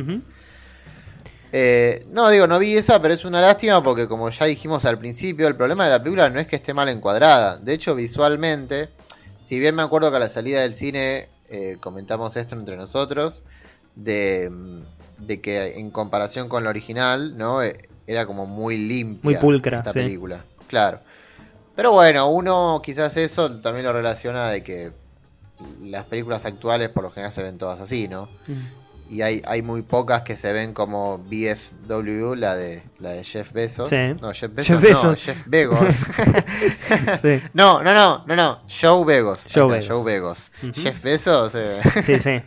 Eh, 1.56 2.04
no, 2.10 2.30
digo, 2.30 2.48
no 2.48 2.58
vi 2.58 2.76
esa, 2.76 3.00
pero 3.00 3.14
es 3.14 3.24
una 3.24 3.40
lástima 3.40 3.80
porque 3.80 4.08
como 4.08 4.28
ya 4.28 4.44
dijimos 4.44 4.84
al 4.86 4.98
principio, 4.98 5.46
el 5.46 5.54
problema 5.54 5.84
de 5.84 5.90
la 5.90 6.02
película 6.02 6.28
no 6.28 6.40
es 6.40 6.48
que 6.48 6.56
esté 6.56 6.74
mal 6.74 6.88
encuadrada. 6.88 7.58
De 7.58 7.72
hecho, 7.72 7.94
visualmente, 7.94 8.88
si 9.38 9.60
bien 9.60 9.76
me 9.76 9.82
acuerdo 9.82 10.10
que 10.10 10.16
a 10.16 10.18
la 10.18 10.28
salida 10.28 10.62
del 10.62 10.74
cine 10.74 11.28
eh, 11.48 11.76
comentamos 11.78 12.36
esto 12.36 12.56
entre 12.56 12.76
nosotros, 12.76 13.44
de, 13.94 14.50
que 15.44 15.78
en 15.78 15.92
comparación 15.92 16.48
con 16.48 16.64
la 16.64 16.70
original, 16.70 17.38
¿no? 17.38 17.62
Eh, 17.62 17.88
era 18.08 18.26
como 18.26 18.46
muy 18.46 18.76
limpia 18.76 19.22
muy 19.22 19.36
pulcra, 19.36 19.78
esta 19.78 19.92
película. 19.92 20.44
Claro. 20.66 20.98
Pero 21.76 21.92
bueno, 21.92 22.30
uno 22.30 22.82
quizás 22.84 23.16
eso 23.16 23.60
también 23.60 23.86
lo 23.86 23.92
relaciona 23.92 24.48
de 24.48 24.64
que 24.64 24.90
las 25.82 26.04
películas 26.06 26.46
actuales 26.46 26.88
por 26.88 27.04
lo 27.04 27.12
general 27.12 27.30
se 27.30 27.44
ven 27.44 27.58
todas 27.58 27.80
así, 27.80 28.08
¿no? 28.08 28.28
Y 29.10 29.22
hay, 29.22 29.42
hay 29.46 29.62
muy 29.62 29.82
pocas 29.82 30.22
que 30.22 30.36
se 30.36 30.52
ven 30.52 30.72
como 30.72 31.18
BFW, 31.18 32.34
la 32.34 32.56
de 32.56 32.82
la 32.98 33.10
de 33.10 33.22
Jeff 33.22 33.52
Bezos. 33.52 33.90
No, 34.20 34.32
Jeff 34.32 34.50
Bezos, 34.54 35.04
no, 35.04 35.14
Jeff 35.14 35.46
Begos. 35.46 35.94
No, 37.52 37.82
no, 37.82 37.94
no, 37.94 38.24
no, 38.26 38.36
no, 38.36 38.60
Joe 38.68 39.04
Begos. 39.04 39.48
Joe 39.52 40.04
Begos. 40.04 40.52
Jeff 40.72 41.02
Bezos. 41.02 41.54
Eh. 41.54 41.80
Sí, 42.02 42.18
sí. 42.18 42.42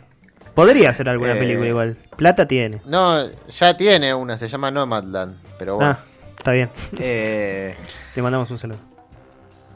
Podría 0.58 0.92
ser 0.92 1.08
alguna 1.08 1.32
eh, 1.36 1.38
película 1.38 1.68
igual. 1.68 1.96
Plata 2.16 2.48
tiene. 2.48 2.80
No, 2.84 3.28
ya 3.48 3.76
tiene 3.76 4.12
una, 4.12 4.36
se 4.36 4.48
llama 4.48 4.72
Nomadland, 4.72 5.36
pero 5.56 5.76
bueno. 5.76 5.92
Ah, 5.92 6.04
está 6.36 6.50
bien. 6.50 6.68
Eh, 6.98 7.76
Le 8.16 8.22
mandamos 8.22 8.50
un 8.50 8.58
saludo. 8.58 8.78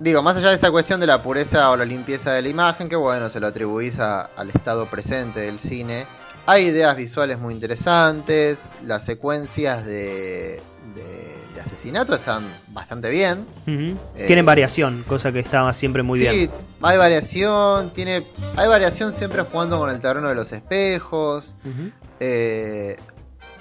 Digo, 0.00 0.22
más 0.22 0.36
allá 0.36 0.48
de 0.48 0.56
esa 0.56 0.72
cuestión 0.72 0.98
de 0.98 1.06
la 1.06 1.22
pureza 1.22 1.70
o 1.70 1.76
la 1.76 1.84
limpieza 1.84 2.32
de 2.32 2.42
la 2.42 2.48
imagen, 2.48 2.88
que 2.88 2.96
bueno, 2.96 3.30
se 3.30 3.38
lo 3.38 3.46
atribuís 3.46 4.00
al 4.00 4.50
estado 4.52 4.86
presente 4.86 5.38
del 5.38 5.60
cine 5.60 6.04
hay 6.46 6.66
ideas 6.66 6.96
visuales 6.96 7.38
muy 7.38 7.54
interesantes, 7.54 8.68
las 8.84 9.04
secuencias 9.04 9.84
de, 9.84 10.60
de, 10.94 11.60
asesinato 11.60 12.14
están 12.14 12.44
bastante 12.68 13.08
bien. 13.08 13.46
Eh, 13.66 13.94
Tienen 14.26 14.44
variación, 14.44 15.04
cosa 15.06 15.30
que 15.30 15.38
estaba 15.38 15.72
siempre 15.72 16.02
muy 16.02 16.18
bien. 16.18 16.34
Sí, 16.34 16.50
hay 16.80 16.98
variación, 16.98 17.90
tiene, 17.90 18.22
hay 18.56 18.68
variación 18.68 19.12
siempre 19.12 19.42
jugando 19.42 19.78
con 19.78 19.88
el 19.88 20.00
terreno 20.00 20.28
de 20.28 20.34
los 20.34 20.52
espejos. 20.52 21.54
Eh, 22.18 22.96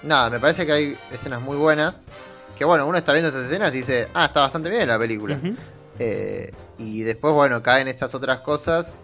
nada, 0.02 0.32
me 0.32 0.40
parece 0.40 0.66
que 0.66 0.72
hay 0.72 0.98
escenas 1.12 1.42
muy 1.42 1.58
buenas. 1.58 2.08
Que 2.58 2.66
bueno, 2.66 2.88
uno 2.88 2.98
está 2.98 3.14
viendo 3.14 3.30
esas 3.30 3.46
escenas 3.46 3.74
y 3.76 3.80
dice, 3.80 4.08
ah, 4.16 4.26
está 4.26 4.42
bastante 4.42 4.70
bien 4.70 4.88
la 4.88 4.98
película. 4.98 5.40
Eh, 6.00 6.52
y 6.80 7.02
después, 7.02 7.34
bueno, 7.34 7.62
caen 7.62 7.88
estas 7.88 8.16
otras 8.16 8.40
cosas 8.40 9.00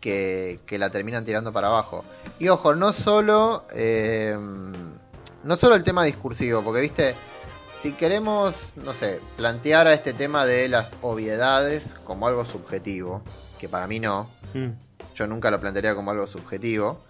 que, 0.00 0.60
la 0.78 0.90
terminan 0.90 1.24
tirando 1.24 1.52
para 1.52 1.68
abajo. 1.68 2.04
Y 2.38 2.48
ojo, 2.48 2.74
no 2.74 2.92
solo, 2.92 3.66
eh, 3.72 4.36
no 5.44 5.56
solo 5.56 5.74
el 5.74 5.82
tema 5.82 6.04
discursivo, 6.04 6.62
porque 6.62 6.80
viste, 6.80 7.14
si 7.72 7.92
queremos, 7.92 8.74
no 8.76 8.92
sé, 8.92 9.20
plantear 9.36 9.86
a 9.86 9.94
este 9.94 10.12
tema 10.12 10.46
de 10.46 10.68
las 10.68 10.96
obviedades 11.02 11.94
como 12.04 12.26
algo 12.26 12.44
subjetivo, 12.44 13.22
que 13.58 13.68
para 13.68 13.86
mí 13.86 14.00
no, 14.00 14.28
mm. 14.54 14.68
yo 15.14 15.26
nunca 15.26 15.50
lo 15.50 15.60
plantearía 15.60 15.94
como 15.94 16.10
algo 16.10 16.26
subjetivo, 16.26 17.00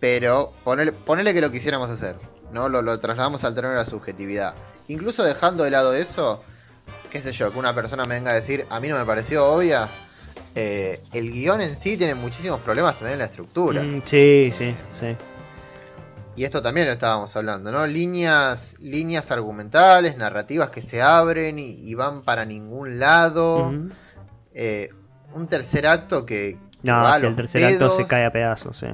pero 0.00 0.52
ponerle, 0.64 1.34
que 1.34 1.40
lo 1.40 1.50
quisiéramos 1.50 1.90
hacer, 1.90 2.16
¿no? 2.52 2.68
Lo, 2.68 2.82
lo 2.82 2.98
trasladamos 2.98 3.44
al 3.44 3.54
terreno 3.54 3.72
de 3.72 3.80
la 3.80 3.86
subjetividad. 3.86 4.54
Incluso 4.88 5.24
dejando 5.24 5.64
de 5.64 5.70
lado 5.70 5.94
eso, 5.94 6.42
qué 7.10 7.22
sé 7.22 7.32
yo, 7.32 7.50
que 7.50 7.58
una 7.58 7.74
persona 7.74 8.04
me 8.04 8.14
venga 8.14 8.30
a 8.30 8.34
decir, 8.34 8.66
a 8.68 8.78
mí 8.78 8.88
no 8.88 8.96
me 8.96 9.04
pareció 9.04 9.46
obvia, 9.46 9.88
eh, 10.58 11.02
el 11.12 11.32
guion 11.32 11.60
en 11.60 11.76
sí 11.76 11.98
tiene 11.98 12.14
muchísimos 12.14 12.60
problemas 12.60 12.94
también 12.94 13.12
en 13.12 13.18
la 13.18 13.24
estructura. 13.26 13.82
Mm, 13.82 14.00
sí, 14.06 14.50
sí, 14.56 14.74
sí. 14.98 15.14
Y 16.34 16.44
esto 16.44 16.62
también 16.62 16.86
lo 16.86 16.94
estábamos 16.94 17.36
hablando, 17.36 17.70
¿no? 17.70 17.86
Líneas, 17.86 18.74
líneas 18.80 19.30
argumentales, 19.30 20.16
narrativas 20.16 20.70
que 20.70 20.80
se 20.80 21.02
abren 21.02 21.58
y, 21.58 21.94
van 21.94 22.22
para 22.22 22.46
ningún 22.46 22.98
lado. 22.98 23.70
Eh, 24.54 24.88
un 25.34 25.46
tercer 25.46 25.86
acto 25.86 26.24
que. 26.24 26.58
No, 26.82 27.14
el 27.14 27.36
tercer 27.36 27.62
acto 27.62 27.90
se 27.90 28.06
cae 28.06 28.24
a 28.24 28.30
pedazos, 28.30 28.78
sí. 28.78 28.86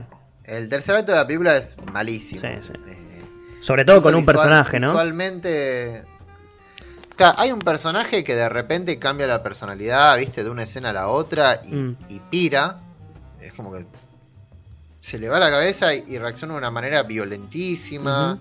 El 0.42 0.68
tercer 0.68 0.96
acto 0.96 1.12
de 1.12 1.18
la 1.18 1.26
película 1.28 1.56
es 1.56 1.76
malísimo. 1.92 2.40
Sí, 2.40 2.48
sí. 2.60 2.72
Eh, 2.88 3.22
Sobre 3.60 3.84
todo 3.84 4.02
con 4.02 4.16
un 4.16 4.24
personaje, 4.24 4.80
¿no? 4.80 4.88
Visualmente 4.88 6.02
hay 7.18 7.52
un 7.52 7.60
personaje 7.60 8.24
que 8.24 8.34
de 8.34 8.48
repente 8.48 8.98
cambia 8.98 9.26
la 9.26 9.42
personalidad, 9.42 10.16
viste, 10.18 10.44
de 10.44 10.50
una 10.50 10.64
escena 10.64 10.90
a 10.90 10.92
la 10.92 11.08
otra 11.08 11.62
y, 11.64 11.74
mm. 11.74 11.96
pira. 12.30 12.80
Es 13.40 13.52
como 13.52 13.72
que 13.72 13.86
se 15.00 15.18
le 15.18 15.28
va 15.28 15.38
la 15.38 15.50
cabeza 15.50 15.94
y, 15.94 16.18
reacciona 16.18 16.54
de 16.54 16.58
una 16.58 16.70
manera 16.70 17.02
violentísima. 17.02 18.40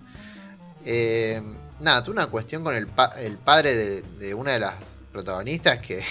Eh, 0.85 1.41
nada, 1.79 2.03
tuve 2.03 2.13
una 2.13 2.27
cuestión 2.27 2.63
con 2.63 2.75
el, 2.75 2.87
el 3.17 3.37
padre 3.37 4.01
de, 4.01 4.33
una 4.33 4.51
de 4.51 4.59
las 4.59 4.75
protagonistas 5.11 5.79
que 5.79 5.99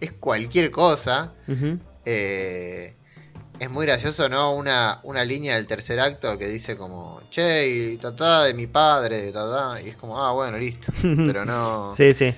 es, 0.00 0.12
cualquier 0.20 0.70
cosa. 0.70 1.32
eh, 2.04 2.94
es 3.58 3.70
muy 3.70 3.86
gracioso, 3.86 4.28
¿no? 4.28 4.54
Una, 4.54 4.98
una 5.04 5.24
línea 5.24 5.56
del 5.56 5.66
tercer 5.66 6.00
acto 6.00 6.36
que 6.36 6.48
dice 6.48 6.76
como, 6.76 7.20
che, 7.30 7.68
y 7.68 7.96
tatá 7.96 8.44
de 8.44 8.54
mi 8.54 8.66
padre, 8.66 9.30
tatá, 9.32 9.80
y 9.80 9.90
es 9.90 9.96
como, 9.96 10.22
ah, 10.22 10.32
bueno, 10.32 10.58
listo. 10.58 10.92
Pero 11.02 11.44
no. 11.44 11.92
sí, 11.92 12.12
sí. 12.14 12.32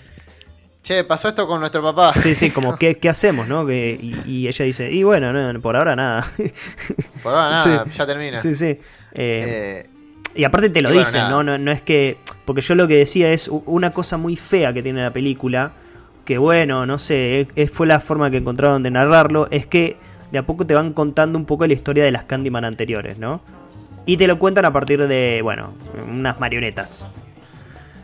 Che, 0.83 1.03
pasó 1.03 1.29
esto 1.29 1.49
con 1.49 1.59
nuestro 1.59 1.83
papá. 1.83 2.15
Sí, 2.15 2.35
sí, 2.35 2.51
como, 2.51 2.77
¿qué, 2.79 2.99
qué 2.99 3.09
hacemos, 3.09 3.49
no? 3.49 3.67
Que, 3.67 3.99
y, 4.01 4.47
ella 4.47 4.65
dice, 4.65 4.91
y 4.91 5.03
bueno, 5.03 5.33
no, 5.33 5.61
por 5.61 5.77
ahora 5.77 5.97
nada. 5.97 6.31
por 7.23 7.35
ahora 7.35 7.51
nada, 7.51 7.85
ya 7.87 8.07
termina. 8.07 8.41
Sí, 8.41 8.55
sí. 8.55 8.67
Eh, 8.67 8.79
eh, 9.15 9.87
y 10.35 10.45
aparte 10.45 10.69
te 10.69 10.83
lo 10.83 10.91
dicen, 10.91 11.29
¿no? 11.31 11.43
¿no? 11.43 11.57
No 11.59 11.73
es 11.73 11.81
que. 11.81 12.19
Porque 12.45 12.61
yo 12.61 12.75
lo 12.75 12.87
que 12.87 12.99
decía 12.99 13.33
es 13.33 13.49
una 13.49 13.93
cosa 13.93 14.19
muy 14.19 14.37
fea 14.37 14.73
que 14.73 14.83
tiene 14.83 15.03
la 15.03 15.13
película. 15.13 15.73
Que 16.25 16.39
bueno, 16.39 16.87
no 16.87 16.99
sé, 16.99 17.49
fue 17.73 17.87
la 17.87 17.99
forma 17.99 18.31
que 18.31 18.37
encontraron 18.37 18.83
de 18.83 18.91
narrarlo. 18.91 19.49
Es 19.51 19.67
que 19.67 19.97
de 20.37 20.41
a 20.41 20.47
poco 20.47 20.67
te 20.67 20.75
van 20.75 20.93
contando 20.93 21.39
un 21.39 21.47
poco 21.47 21.67
la 21.67 21.73
historia 21.73 22.05
de 22.05 22.11
las 22.11 22.25
Candyman 22.25 22.67
anteriores, 22.67 23.17
¿no? 23.17 23.41
Y 24.05 24.19
te 24.19 24.27
lo 24.27 24.39
cuentan 24.39 24.67
a 24.67 24.73
partir 24.73 25.07
de, 25.09 25.41
bueno, 25.43 25.73
unas 26.09 26.39
marionetas. 26.39 27.07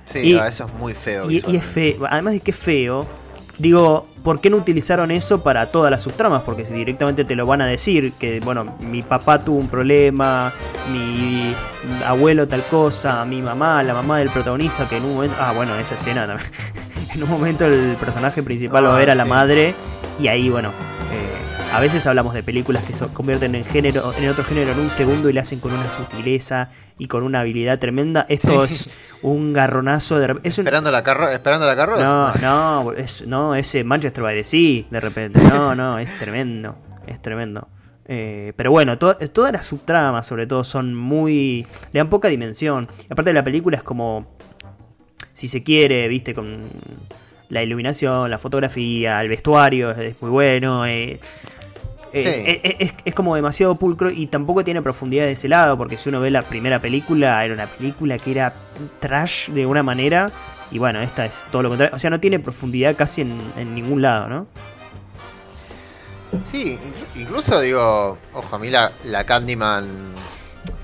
Sí, 0.07 0.35
eso 0.35 0.67
es 0.67 0.75
muy 0.75 0.95
feo. 0.95 1.31
Y, 1.31 1.37
es 1.55 1.63
feo, 1.63 2.07
además 2.09 2.33
de 2.33 2.41
que 2.41 2.51
es 2.51 2.57
feo, 2.57 3.07
digo, 3.59 4.07
¿por 4.25 4.41
qué 4.41 4.49
no 4.49 4.57
utilizaron 4.57 5.11
eso 5.11 5.43
para 5.43 5.67
todas 5.67 5.91
las 5.91 6.03
subtramas? 6.03 6.43
Porque 6.43 6.65
si 6.65 6.73
directamente 6.73 7.25
te 7.25 7.37
lo 7.37 7.45
van 7.45 7.61
a 7.61 7.67
decir, 7.67 8.15
que 8.15 8.41
bueno, 8.41 8.77
mi 8.81 9.03
papá 9.03 9.45
tuvo 9.45 9.59
un 9.59 9.69
problema, 9.69 10.53
mi 10.91 11.55
abuelo 12.07 12.49
tal 12.49 12.63
cosa, 12.65 13.25
mi 13.27 13.43
mamá, 13.43 13.83
la 13.83 13.93
mamá 13.93 14.19
del 14.19 14.31
protagonista, 14.31 14.89
que 14.89 14.97
en 14.97 15.05
un 15.05 15.15
momento... 15.15 15.37
Ah, 15.39 15.53
bueno, 15.55 15.77
esa 15.77 15.95
escena 15.97 16.27
también. 16.27 16.51
en 17.15 17.23
un 17.23 17.29
momento 17.29 17.67
el 17.67 17.97
personaje 18.01 18.43
principal 18.43 18.87
va 18.87 18.95
a 18.95 18.99
ver 18.99 19.11
a 19.11 19.15
la 19.15 19.27
madre 19.27 19.75
y 20.19 20.29
ahí, 20.29 20.49
bueno, 20.49 20.73
a 21.73 21.81
veces 21.81 22.07
hablamos 22.07 22.35
de 22.35 22.43
películas 22.43 22.85
que 22.85 22.95
se 22.95 23.07
convierten 23.09 23.55
en 23.55 23.65
género, 23.65 24.13
en 24.19 24.29
otro 24.29 24.45
género 24.45 24.73
en 24.73 24.79
un 24.79 24.91
segundo 24.91 25.31
y 25.31 25.33
le 25.33 25.41
hacen 25.41 25.59
con 25.59 25.73
una 25.73 25.89
sutileza 25.89 26.71
y 26.99 27.09
con 27.09 27.23
una 27.23 27.41
habilidad 27.41 27.79
tremenda. 27.79 28.27
Esto 28.29 28.65
es 28.65 28.91
un 29.23 29.55
garronazo 29.55 30.19
de 30.19 30.37
esperando 30.43 30.91
la 30.91 31.03
carro 31.03 31.31
esperando 31.31 31.67
la 31.67 31.75
carroza. 31.75 32.03
No, 32.03 32.35
no, 32.83 32.93
es, 32.93 33.27
no, 33.27 33.55
ese 33.55 33.85
Manchester 33.85 34.23
by 34.23 34.37
the 34.37 34.45
Sea 34.45 34.85
de 34.91 35.01
repente. 35.01 35.41
No, 35.41 35.75
no, 35.75 35.99
es 35.99 36.17
tremendo, 36.19 36.77
es 37.07 37.23
tremendo. 37.23 37.69
Eh, 38.05 38.53
pero 38.55 38.71
bueno, 38.71 38.99
todas 38.99 39.53
las 39.53 39.65
subtramas 39.65 40.27
sobre 40.27 40.47
todo 40.47 40.65
son 40.65 40.95
muy... 40.95 41.67
le 41.93 42.01
dan 42.01 42.11
poca 42.11 42.29
dimensión. 42.29 42.87
Aparte 43.09 43.31
de 43.31 43.35
la 43.35 43.45
película 43.45 43.79
es 43.79 43.83
como, 43.83 44.37
si 45.33 45.49
se 45.49 45.63
quiere, 45.63 46.07
viste, 46.09 46.35
con 46.35 46.59
la 47.49 47.63
iluminación, 47.63 48.31
la 48.31 48.39
fotografía, 48.39 49.21
el 49.21 49.29
vestuario 49.29 49.91
es, 49.93 50.21
muy 50.21 50.31
bueno. 50.31 50.87
Eh, 50.87 51.19
eh, 52.13 52.61
eh, 52.63 52.77
es, 52.79 52.95
es, 53.05 53.15
como 53.15 53.35
demasiado 53.35 53.75
pulcro 53.75 54.11
y 54.11 54.27
tampoco 54.27 54.63
tiene 54.65 54.83
profundidad 54.83 55.25
de 55.25 55.33
ese 55.33 55.49
lado, 55.49 55.79
porque 55.79 55.97
si 55.97 56.09
uno 56.09 56.21
ve 56.21 56.31
la 56.31 56.43
primera 56.43 56.81
película, 56.81 57.45
era 57.45 57.55
una 57.55 57.67
película 57.67 58.19
que 58.19 58.33
era 58.33 58.55
trash 59.01 59.49
de 59.49 59.65
una 59.65 59.83
manera, 59.83 60.31
y 60.71 60.79
bueno, 60.79 61.01
esta 61.01 61.25
es 61.25 61.47
todo 61.51 61.63
lo 61.63 61.69
contrario. 61.69 61.95
O 61.95 61.99
sea, 61.99 62.11
no 62.11 62.21
tiene 62.21 62.39
profundidad 62.39 62.97
casi 62.97 63.23
en, 63.23 63.75
ningún 63.75 64.03
lado, 64.03 64.29
¿no? 64.29 64.47
Sí, 66.43 66.79
incluso 67.15 67.61
digo, 67.61 68.17
ojo, 68.33 68.57
a 68.57 68.59
mí 68.59 68.71
la, 68.71 68.93
la 69.05 69.25
Candyman, 69.25 69.87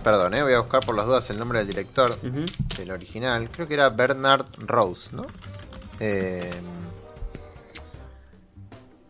perdón, 0.04 0.34
eh, 0.34 0.42
voy 0.42 0.52
a 0.52 0.60
buscar 0.60 0.80
por 0.84 0.94
las 0.94 1.06
dudas 1.06 1.28
el 1.30 1.38
nombre 1.38 1.58
del 1.60 1.68
director 1.68 2.18
del 2.20 2.90
original, 2.90 3.48
creo 3.50 3.66
que 3.66 3.74
era 3.74 3.88
Bernard 3.88 4.44
Rose, 4.58 5.16
¿no? 5.16 5.26
Eh, 6.00 6.50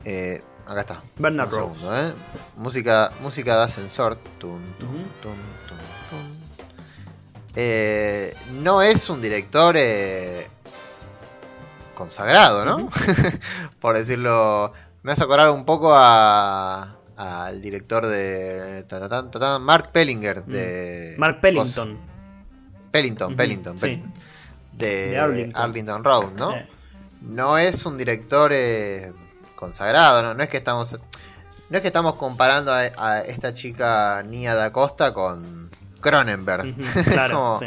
eh, 0.04 0.42
Acá 0.68 0.80
está. 0.82 1.00
Bernard 1.16 1.50
Rose. 1.50 1.86
¿eh? 1.90 2.12
Música, 2.56 3.10
música 3.20 3.56
de 3.56 3.62
ascensor. 3.64 4.18
Eh, 7.56 8.36
no 8.52 8.82
es 8.82 9.08
un 9.08 9.22
director 9.22 9.74
eh, 9.78 10.46
consagrado, 11.94 12.66
¿no? 12.66 12.90
Por 13.80 13.96
decirlo. 13.96 14.74
Me 15.02 15.12
hace 15.12 15.24
acordar 15.24 15.48
un 15.50 15.64
poco 15.64 15.94
al 15.96 17.62
director 17.62 18.06
de 18.06 18.84
Mark 19.60 19.90
Pellinger 19.90 20.44
de 20.44 21.14
Mark 21.16 21.40
Pellington 21.40 21.98
Pellington, 22.90 23.36
Pellington, 23.36 23.76
de, 24.72 25.18
Arlington. 25.54 26.04
Road, 26.04 26.32
¿no? 26.32 26.54
No 27.22 27.56
es 27.56 27.86
un 27.86 27.96
director 27.96 28.52
consagrado, 29.58 30.22
¿no? 30.22 30.34
No 30.34 30.42
es 30.42 30.48
que 30.48 30.58
estamos. 30.58 30.96
No 31.68 31.76
es 31.76 31.82
que 31.82 31.88
estamos 31.88 32.14
comparando 32.14 32.72
a, 32.72 33.20
esta 33.20 33.52
chica 33.52 34.22
Nia 34.24 34.54
da 34.54 34.72
Costa 34.72 35.12
con 35.12 35.68
Cronenberg. 36.00 36.74
claro, 37.04 37.60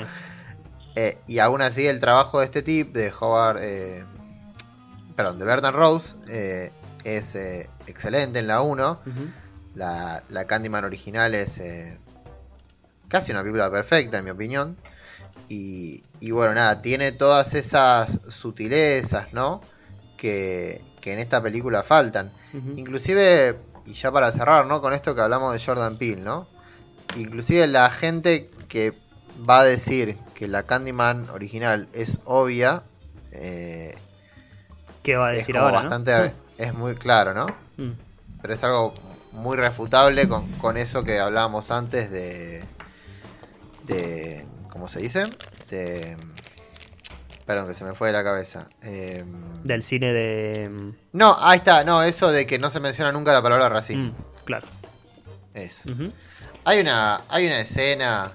eh, 0.95 1.19
y 1.27 1.39
aún 1.39 1.62
así 1.62 1.86
el 1.86 2.00
trabajo 2.00 2.39
de 2.39 2.45
este 2.45 2.63
tip, 2.63 2.93
de 2.93 3.13
Howard, 3.19 3.57
eh, 3.60 4.03
perdón, 5.15 5.38
de 5.38 5.45
Bernard 5.45 5.75
Rose, 5.75 6.15
eh, 6.29 6.71
es 7.03 7.36
excelente 7.86 8.39
en 8.39 8.48
la 8.48 8.62
1. 8.62 9.00
la, 9.75 10.24
la, 10.29 10.45
Candyman 10.45 10.86
original 10.86 11.36
es 11.36 11.62
casi 13.07 13.31
una 13.31 13.41
película 13.41 13.69
perfecta, 13.69 14.17
en 14.17 14.25
mi 14.25 14.31
opinión. 14.31 14.77
Y, 15.48 16.03
y 16.21 16.31
bueno, 16.31 16.53
nada, 16.55 16.81
tiene 16.81 17.12
todas 17.12 17.53
esas 17.53 18.21
sutilezas, 18.30 19.34
¿no? 19.34 19.62
Que, 20.17 20.82
que 21.02 21.14
en 21.14 21.20
esta 21.20 21.42
película 21.42 21.84
faltan. 21.84 22.32
Inclusive, 22.78 23.58
y 23.86 23.94
ya 23.94 24.12
para 24.12 24.32
cerrar, 24.32 24.66
¿no? 24.66 24.82
Con 24.82 24.94
esto 24.94 25.16
que 25.16 25.22
hablamos 25.22 25.54
de 25.54 25.60
Jordan 25.60 25.98
Peele, 25.98 26.22
¿no? 26.22 26.48
Inclusive 27.16 27.68
la 27.68 27.90
gente 27.90 28.50
que 28.70 28.94
va 29.50 29.62
a 29.62 29.64
decir 29.64 30.18
que 30.36 30.48
la 30.48 30.64
Candyman 30.64 31.30
original 31.30 31.90
es 31.94 32.20
obvia. 32.26 32.84
Eh, 33.34 33.96
¿Qué 35.04 35.18
va 35.18 35.30
a 35.30 35.32
decir 35.32 35.58
ahora? 35.58 35.82
Bastante, 35.82 36.34
Es 36.58 36.74
muy 36.76 36.96
claro, 36.96 37.34
¿no? 37.34 37.48
Mm. 37.78 37.94
Pero 38.42 38.54
es 38.54 38.64
algo 38.64 38.94
muy 39.34 39.58
refutable 39.58 40.28
con, 40.28 40.48
con 40.54 40.78
eso 40.78 41.04
que 41.04 41.20
hablábamos 41.20 41.72
antes 41.72 42.12
de. 42.12 42.64
de 43.84 44.46
¿Cómo 44.70 44.88
se 44.88 45.00
dice? 45.00 45.26
De 45.70 46.18
Perdón, 47.52 47.68
que 47.68 47.74
se 47.74 47.84
me 47.84 47.92
fue 47.92 48.08
de 48.08 48.14
la 48.14 48.24
cabeza. 48.24 48.70
Em, 48.82 49.62
Del 49.64 49.84
cine 49.84 50.14
de. 50.14 50.94
No, 51.12 51.36
ahí 51.38 51.58
está, 51.58 51.84
no, 51.84 52.02
eso 52.02 52.32
de 52.32 52.46
que 52.46 52.58
no 52.58 52.70
se 52.70 52.80
menciona 52.80 53.12
nunca 53.12 53.34
la 53.34 53.42
palabra 53.42 53.68
racismo. 53.68 54.14
Mm, 54.14 54.46
claro. 54.46 54.68
Eso. 55.54 55.90
Hay 56.64 56.80
una. 56.80 57.20
Hay 57.28 57.48
una 57.48 57.60
escena. 57.60 58.32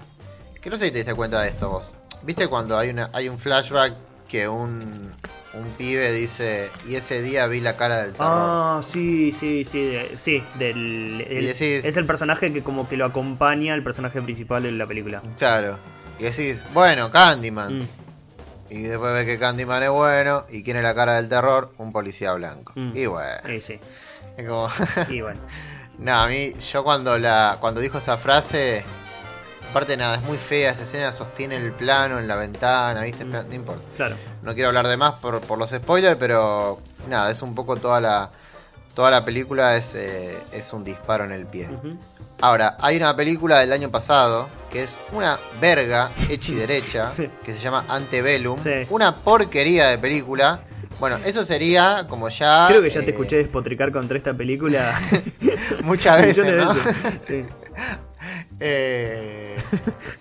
Que 0.61 0.69
no 0.69 0.77
sé 0.77 0.85
si 0.85 0.91
te 0.91 0.97
diste 0.97 1.15
cuenta 1.15 1.41
de 1.41 1.49
esto 1.49 1.67
vos. 1.67 1.95
¿Viste 2.21 2.47
cuando 2.47 2.77
hay 2.77 2.91
una. 2.91 3.09
hay 3.11 3.27
un 3.27 3.39
flashback 3.39 3.95
que 4.29 4.47
un. 4.47 5.11
un 5.55 5.69
pibe 5.79 6.11
dice. 6.11 6.69
Y 6.87 6.93
ese 6.93 7.23
día 7.23 7.47
vi 7.47 7.59
la 7.59 7.75
cara 7.75 8.03
del 8.03 8.11
terror. 8.11 8.29
Ah, 8.29 8.81
sí, 8.83 9.31
sí, 9.31 9.65
sí. 9.65 9.97
sí, 10.19 10.43
del. 10.59 11.21
es 11.21 11.97
el 11.97 12.05
personaje 12.05 12.53
que 12.53 12.61
como 12.61 12.87
que 12.87 12.97
lo 12.97 13.05
acompaña 13.05 13.73
el 13.73 13.81
personaje 13.81 14.21
principal 14.21 14.67
en 14.67 14.77
la 14.77 14.85
película. 14.85 15.23
Claro. 15.39 15.79
Y 16.19 16.23
decís, 16.25 16.63
bueno, 16.71 17.09
Candyman. 17.09 17.79
Mm. 17.79 18.06
Y 18.69 18.83
después 18.83 19.13
ve 19.13 19.25
que 19.25 19.39
Candyman 19.39 19.83
es 19.83 19.89
bueno. 19.89 20.45
¿Y 20.49 20.63
quién 20.63 20.77
es 20.77 20.83
la 20.83 20.93
cara 20.93 21.15
del 21.15 21.29
terror? 21.29 21.71
Un 21.77 21.91
policía 21.91 22.33
blanco. 22.33 22.73
Mm. 22.75 22.91
Y 22.95 23.05
bueno. 23.05 23.49
Y 23.49 23.61
sí. 23.61 23.79
Es 24.37 24.47
como... 24.47 24.69
y 25.09 25.21
bueno. 25.21 25.39
no, 25.97 26.13
a 26.13 26.27
mí, 26.27 26.53
yo 26.71 26.83
cuando 26.83 27.17
la 27.17 27.57
cuando 27.59 27.81
dijo 27.81 27.97
esa 27.97 28.17
frase, 28.17 28.83
aparte 29.69 29.97
nada, 29.97 30.15
es 30.15 30.23
muy 30.23 30.37
fea 30.37 30.71
esa 30.71 30.83
escena, 30.83 31.11
sostiene 31.11 31.57
el 31.57 31.71
plano 31.71 32.19
en 32.19 32.27
la 32.27 32.35
ventana, 32.35 33.01
¿viste? 33.01 33.25
Mm. 33.25 33.31
No 33.31 33.53
importa. 33.53 33.83
Claro. 33.95 34.15
No 34.43 34.53
quiero 34.53 34.69
hablar 34.69 34.87
de 34.87 34.97
más 34.97 35.15
por, 35.15 35.41
por 35.41 35.57
los 35.57 35.69
spoilers, 35.69 36.17
pero 36.17 36.79
nada, 37.07 37.31
es 37.31 37.41
un 37.41 37.55
poco 37.55 37.77
toda 37.77 38.01
la 38.01 38.29
toda 38.97 39.11
la 39.11 39.23
película 39.23 39.77
es, 39.77 39.93
eh, 39.93 40.35
es 40.51 40.73
un 40.73 40.83
disparo 40.83 41.23
en 41.23 41.31
el 41.31 41.45
pie. 41.45 41.69
Ahora, 42.41 42.77
hay 42.81 42.97
una 42.97 43.15
película 43.15 43.59
del 43.59 43.71
año 43.71 43.91
pasado 43.91 44.49
que 44.71 44.81
es 44.81 44.97
una 45.11 45.37
verga 45.61 46.09
hecha 46.27 46.51
y 46.51 46.55
derecha, 46.55 47.11
que 47.45 47.53
se 47.53 47.59
llama 47.59 47.85
Antebellum. 47.87 48.57
Una 48.89 49.15
porquería 49.15 49.89
de 49.89 49.99
película. 49.99 50.61
Bueno, 50.99 51.17
eso 51.25 51.45
sería 51.45 52.07
como 52.09 52.27
ya. 52.29 52.65
Creo 52.69 52.81
que 52.81 52.89
ya 52.89 53.01
te 53.01 53.05
eh, 53.05 53.09
escuché 53.11 53.37
despotricar 53.37 53.91
contra 53.91 54.17
esta 54.17 54.33
película. 54.33 54.99
Muchas 55.83 56.19
veces. 56.23 56.57
¿no? 56.57 56.75
Eh, 58.59 59.57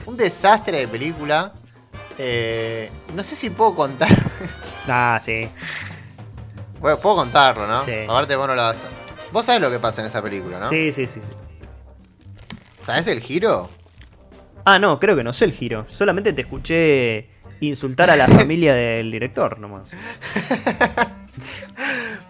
un 0.04 0.18
desastre 0.18 0.80
de 0.80 0.88
película. 0.88 1.54
Eh, 2.18 2.90
no 3.14 3.24
sé 3.24 3.36
si 3.36 3.48
puedo 3.48 3.74
contar. 3.74 4.10
ah, 4.86 5.18
sí. 5.22 5.48
Bueno, 6.80 6.98
puedo 6.98 7.16
contarlo, 7.16 7.66
¿no? 7.66 7.84
Sí. 7.84 7.92
Aparte, 8.08 8.36
bueno, 8.36 8.54
la 8.54 8.74
Vos 9.32 9.44
sabés 9.44 9.60
lo 9.60 9.70
que 9.70 9.78
pasa 9.78 10.02
en 10.02 10.08
esa 10.08 10.22
película, 10.22 10.60
¿no? 10.60 10.68
Sí, 10.68 10.92
sí, 10.92 11.06
sí. 11.06 11.20
sí. 11.20 11.32
¿Sabes 12.80 13.06
el 13.08 13.20
giro? 13.20 13.68
Ah, 14.64 14.78
no, 14.78 14.98
creo 14.98 15.16
que 15.16 15.24
no 15.24 15.32
sé 15.32 15.44
el 15.44 15.52
giro. 15.52 15.86
Solamente 15.88 16.32
te 16.32 16.42
escuché 16.42 17.30
insultar 17.60 18.10
a 18.10 18.16
la 18.16 18.28
familia 18.28 18.74
del 18.74 19.10
director 19.10 19.58
nomás. 19.58 19.90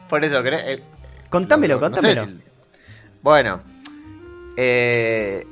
Por 0.09 0.25
eso, 0.25 0.43
¿crees? 0.43 0.63
Eh, 0.65 0.83
contámelo, 1.29 1.81
contámelo. 1.81 2.27
Bueno, 3.23 3.61
eh, 4.57 5.45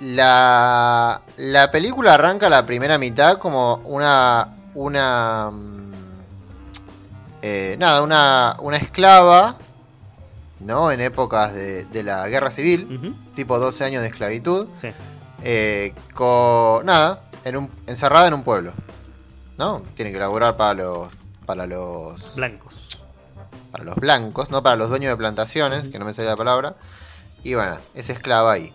la, 0.00 1.22
la 1.36 1.70
película 1.70 2.14
arranca 2.14 2.48
la 2.48 2.66
primera 2.66 2.98
mitad 2.98 3.38
como 3.38 3.76
una. 3.84 4.48
Una. 4.74 5.50
Eh, 7.42 7.76
nada, 7.78 8.02
una, 8.02 8.56
una 8.60 8.76
esclava. 8.76 9.56
¿No? 10.60 10.92
En 10.92 11.00
épocas 11.00 11.52
de, 11.54 11.84
de 11.86 12.02
la 12.04 12.28
guerra 12.28 12.50
civil. 12.50 13.16
Tipo 13.34 13.58
12 13.58 13.84
años 13.84 14.02
de 14.02 14.08
esclavitud. 14.08 14.68
Sí 14.74 14.92
eh, 15.42 15.94
con 16.14 16.86
nada, 16.86 17.20
en 17.44 17.56
un, 17.56 17.70
encerrada 17.86 18.28
en 18.28 18.34
un 18.34 18.42
pueblo. 18.42 18.72
¿No? 19.58 19.82
Tiene 19.94 20.12
que 20.12 20.18
laburar 20.18 20.56
para 20.56 20.74
los 20.74 21.14
para 21.46 21.66
los 21.66 22.36
blancos. 22.36 23.04
Para 23.70 23.84
los 23.84 23.96
blancos, 23.96 24.50
no 24.50 24.62
para 24.62 24.76
los 24.76 24.88
dueños 24.88 25.10
de 25.10 25.16
plantaciones, 25.16 25.88
que 25.88 25.98
no 25.98 26.04
me 26.04 26.14
sale 26.14 26.28
la 26.28 26.36
palabra. 26.36 26.74
Y 27.42 27.54
bueno, 27.54 27.76
es 27.94 28.10
esclava 28.10 28.52
ahí. 28.52 28.72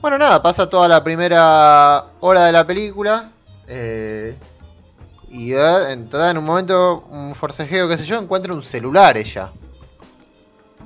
Bueno, 0.00 0.18
nada, 0.18 0.42
pasa 0.42 0.68
toda 0.68 0.88
la 0.88 1.02
primera 1.02 2.06
hora 2.20 2.44
de 2.44 2.52
la 2.52 2.66
película. 2.66 3.30
Eh, 3.66 4.36
y 5.34 5.52
entrada 5.52 6.30
en 6.30 6.38
un 6.38 6.44
momento, 6.44 7.00
un 7.10 7.34
forcejeo, 7.34 7.88
qué 7.88 7.98
sé 7.98 8.04
yo, 8.04 8.20
encuentra 8.20 8.54
un 8.54 8.62
celular 8.62 9.16
ella. 9.16 9.50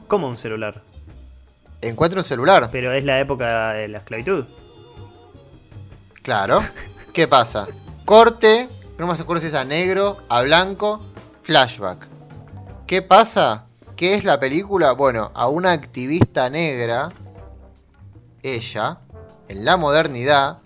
¿Cómo 0.06 0.26
un 0.26 0.38
celular? 0.38 0.82
Encuentra 1.82 2.20
un 2.20 2.24
celular. 2.24 2.70
Pero 2.72 2.94
es 2.94 3.04
la 3.04 3.20
época 3.20 3.74
de 3.74 3.88
la 3.88 3.98
esclavitud. 3.98 4.46
Claro. 6.22 6.62
¿Qué 7.12 7.28
pasa? 7.28 7.66
Corte, 8.06 8.70
no 8.96 9.06
me 9.06 9.12
acuerdo 9.12 9.42
si 9.42 9.48
es 9.48 9.54
a 9.54 9.66
negro, 9.66 10.16
a 10.30 10.40
blanco, 10.40 10.98
flashback. 11.42 12.08
¿Qué 12.86 13.02
pasa? 13.02 13.66
¿Qué 13.96 14.14
es 14.14 14.24
la 14.24 14.40
película? 14.40 14.92
Bueno, 14.92 15.30
a 15.34 15.48
una 15.48 15.72
activista 15.72 16.48
negra, 16.48 17.10
ella, 18.42 19.00
en 19.46 19.66
la 19.66 19.76
modernidad, 19.76 20.60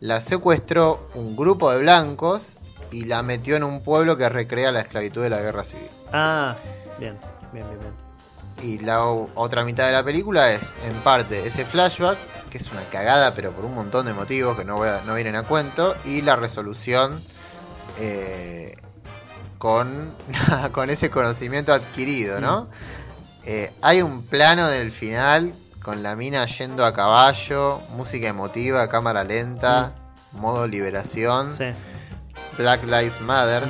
la 0.00 0.20
secuestró 0.20 1.06
un 1.14 1.34
grupo 1.34 1.72
de 1.72 1.78
blancos 1.78 2.58
y 2.92 3.06
la 3.06 3.22
metió 3.22 3.56
en 3.56 3.64
un 3.64 3.82
pueblo 3.82 4.16
que 4.16 4.28
recrea 4.28 4.70
la 4.70 4.80
esclavitud 4.80 5.22
de 5.22 5.30
la 5.30 5.40
guerra 5.40 5.64
civil. 5.64 5.88
Ah, 6.12 6.54
bien, 6.98 7.18
bien, 7.52 7.66
bien, 7.68 7.80
bien. 7.80 8.02
Y 8.62 8.78
la 8.78 9.04
otra 9.04 9.64
mitad 9.64 9.86
de 9.86 9.92
la 9.92 10.04
película 10.04 10.52
es, 10.52 10.72
en 10.84 10.94
parte, 11.00 11.46
ese 11.46 11.64
flashback, 11.64 12.18
que 12.50 12.58
es 12.58 12.70
una 12.70 12.82
cagada, 12.84 13.34
pero 13.34 13.50
por 13.52 13.64
un 13.64 13.74
montón 13.74 14.06
de 14.06 14.12
motivos 14.12 14.56
que 14.56 14.64
no, 14.64 14.76
voy 14.76 14.88
no 15.06 15.14
vienen 15.14 15.34
a 15.34 15.42
cuento, 15.42 15.96
y 16.04 16.22
la 16.22 16.36
resolución 16.36 17.20
eh, 17.98 18.76
con, 19.58 20.14
con 20.72 20.90
ese 20.90 21.10
conocimiento 21.10 21.72
adquirido, 21.72 22.40
¿no? 22.40 22.64
Mm. 22.64 22.68
Eh, 23.44 23.72
hay 23.82 24.02
un 24.02 24.24
plano 24.24 24.68
del 24.68 24.92
final 24.92 25.52
con 25.82 26.02
la 26.04 26.14
mina 26.14 26.46
yendo 26.46 26.84
a 26.84 26.92
caballo, 26.92 27.80
música 27.96 28.28
emotiva, 28.28 28.88
cámara 28.88 29.24
lenta, 29.24 29.94
mm. 30.32 30.38
modo 30.38 30.68
liberación, 30.68 31.52
Black 32.58 32.84
Lives 32.84 33.20
Matter. 33.20 33.68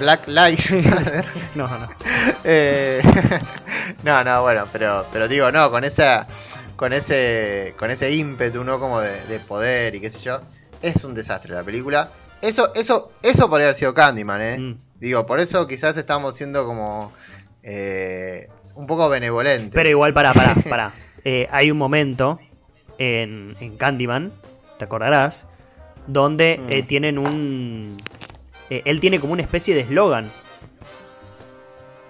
Black 0.00 0.26
Lives 0.28 0.72
Matter. 0.84 1.24
no, 1.54 1.66
no. 1.66 1.88
Eh, 2.44 3.02
no, 4.02 4.22
no, 4.24 4.42
bueno, 4.42 4.66
pero, 4.72 5.06
pero 5.12 5.28
digo, 5.28 5.50
no, 5.50 5.70
con 5.70 5.84
esa, 5.84 6.26
con 6.76 6.92
ese, 6.92 7.74
con 7.76 7.90
ese 7.90 8.14
ímpetu, 8.14 8.62
¿no? 8.64 8.78
Como 8.78 9.00
de, 9.00 9.40
poder 9.40 9.94
y 9.94 10.00
qué 10.00 10.10
sé 10.10 10.20
yo. 10.20 10.40
Es 10.80 11.04
un 11.04 11.14
desastre 11.14 11.54
la 11.54 11.64
película. 11.64 12.10
Eso, 12.40 12.72
eso, 12.74 13.10
eso 13.22 13.50
podría 13.50 13.66
haber 13.66 13.74
sido 13.74 13.94
Candyman, 13.94 14.40
¿eh? 14.40 14.58
Mm. 14.58 14.78
Digo, 15.00 15.26
por 15.26 15.40
eso 15.40 15.66
quizás 15.66 15.96
estamos 15.96 16.36
siendo 16.36 16.64
como 16.64 17.12
eh, 17.64 18.48
un 18.76 18.86
poco 18.86 19.08
benevolentes. 19.08 19.72
Pero 19.74 19.88
igual, 19.88 20.14
para, 20.14 20.32
para, 20.32 20.54
para. 20.70 20.92
Eh, 21.24 21.48
hay 21.50 21.70
un 21.72 21.78
momento 21.78 22.38
en, 22.98 23.56
en, 23.58 23.76
Candyman, 23.76 24.32
te 24.78 24.84
acordarás, 24.84 25.46
donde 26.08 26.58
mm. 26.58 26.86
tienen 26.88 27.18
un... 27.18 27.96
él 28.68 28.98
tiene 28.98 29.20
como 29.20 29.34
una 29.34 29.42
especie 29.42 29.74
de 29.74 29.82
eslogan 29.82 30.28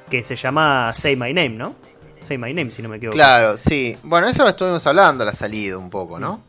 que 0.09 0.25
se 0.25 0.37
llama 0.37 0.93
Say 0.93 1.17
My 1.17 1.35
Name, 1.35 1.51
¿no? 1.51 1.75
Say 2.23 2.39
My 2.39 2.53
Name, 2.53 2.71
si 2.71 2.83
no 2.83 2.89
me 2.89 2.97
equivoco. 2.97 3.15
Claro, 3.15 3.57
sí. 3.57 3.97
Bueno, 4.03 4.27
eso 4.29 4.43
lo 4.43 4.51
estuvimos 4.51 4.87
hablando 4.87 5.25
la 5.25 5.33
salida 5.33 5.77
un 5.77 5.91
poco, 5.91 6.19
¿no? 6.19 6.43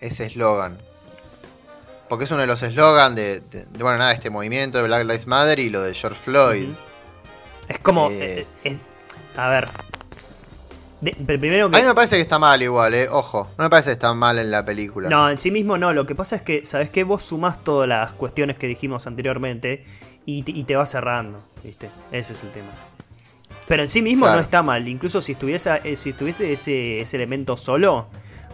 Ese 0.00 0.26
eslogan. 0.26 0.76
Porque 2.08 2.24
es 2.24 2.30
uno 2.30 2.40
de 2.40 2.46
los 2.46 2.62
eslogans 2.62 3.16
de, 3.16 3.42
bueno, 3.78 3.98
nada, 3.98 4.12
este 4.12 4.28
movimiento 4.28 4.78
de 4.78 4.84
Black 4.84 5.04
Lives 5.04 5.26
Matter 5.26 5.58
y 5.58 5.70
lo 5.70 5.82
de 5.82 5.94
George 5.94 6.20
Floyd. 6.22 6.68
Es 7.68 7.78
como... 7.78 8.10
Eh, 8.10 8.46
eh, 8.64 8.76
a 9.36 9.48
ver. 9.48 9.68
Primero 11.26 11.66
A 11.66 11.68
mí 11.68 11.82
me 11.82 11.94
parece 11.94 12.16
que 12.16 12.22
está 12.22 12.38
mal 12.38 12.62
igual, 12.62 12.94
eh. 12.94 13.08
Ojo, 13.08 13.48
no 13.58 13.64
me 13.64 13.70
parece 13.70 13.90
que 13.90 13.94
está 13.94 14.14
mal 14.14 14.38
en 14.38 14.50
la 14.50 14.64
película. 14.64 15.08
No, 15.08 15.28
en 15.28 15.38
sí 15.38 15.50
mismo 15.50 15.76
no. 15.78 15.92
Lo 15.92 16.06
que 16.06 16.14
pasa 16.14 16.36
es 16.36 16.42
que, 16.42 16.64
¿sabes 16.64 16.90
qué? 16.90 17.04
Vos 17.04 17.24
sumás 17.24 17.64
todas 17.64 17.88
las 17.88 18.12
cuestiones 18.12 18.56
que 18.56 18.66
dijimos 18.66 19.06
anteriormente 19.06 19.84
y, 20.24 20.42
te 20.42 20.76
va 20.76 20.86
cerrando, 20.86 21.42
¿viste? 21.64 21.90
Ese 22.12 22.34
es 22.34 22.42
el 22.42 22.52
tema. 22.52 22.70
Pero 23.66 23.82
en 23.82 23.88
sí 23.88 24.02
mismo 24.02 24.26
no 24.26 24.38
está 24.38 24.62
mal, 24.62 24.86
incluso 24.88 25.20
si 25.20 25.32
estuviese, 25.32 25.80
eh, 25.84 25.96
si 25.96 26.10
estuviese 26.10 26.52
ese, 26.52 27.00
ese 27.00 27.16
elemento 27.16 27.56
solo, 27.56 28.06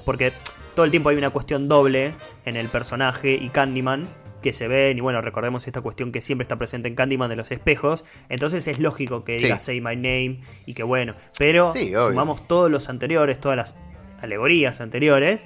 porque 0.05 0.33
todo 0.75 0.85
el 0.85 0.91
tiempo 0.91 1.09
hay 1.09 1.17
una 1.17 1.31
cuestión 1.31 1.67
doble 1.67 2.13
en 2.45 2.57
el 2.57 2.69
personaje 2.69 3.33
y 3.33 3.49
Candyman, 3.49 4.09
que 4.43 4.53
se 4.53 4.69
ven, 4.69 4.99
y 4.99 5.01
bueno, 5.01 5.21
recordemos 5.21 5.67
esta 5.67 5.81
cuestión 5.81 6.13
que 6.13 6.23
siempre 6.23 6.45
está 6.45 6.57
presente 6.57 6.89
en 6.89 6.95
Candyman 6.95 7.29
de 7.29 7.37
los 7.37 7.51
espejos, 7.51 8.05
entonces 8.29 8.67
es 8.69 8.79
lógico 8.79 9.25
que 9.25 9.37
diga 9.37 9.59
Say 9.59 9.81
My 9.81 9.97
Name 9.97 10.41
y 10.67 10.75
que 10.75 10.83
bueno, 10.83 11.15
pero 11.39 11.73
sumamos 11.73 12.47
todos 12.47 12.71
los 12.71 12.89
anteriores, 12.89 13.41
todas 13.41 13.57
las 13.57 13.75
alegorías 14.21 14.81
anteriores, 14.81 15.41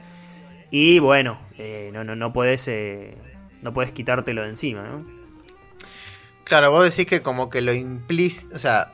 y 0.70 0.98
bueno, 0.98 1.38
eh, 1.58 1.90
no, 1.92 2.04
no, 2.04 2.16
no 2.16 2.32
puedes, 2.32 2.66
eh, 2.68 3.14
no 3.62 3.72
puedes 3.72 3.92
quitártelo 3.92 4.42
de 4.42 4.48
encima, 4.48 4.82
¿no? 4.82 5.22
Claro, 6.44 6.70
vos 6.70 6.84
decís 6.84 7.06
que 7.06 7.22
como 7.22 7.50
que 7.50 7.60
lo 7.62 7.72
implícito, 7.72 8.56
o 8.56 8.58
sea, 8.58 8.92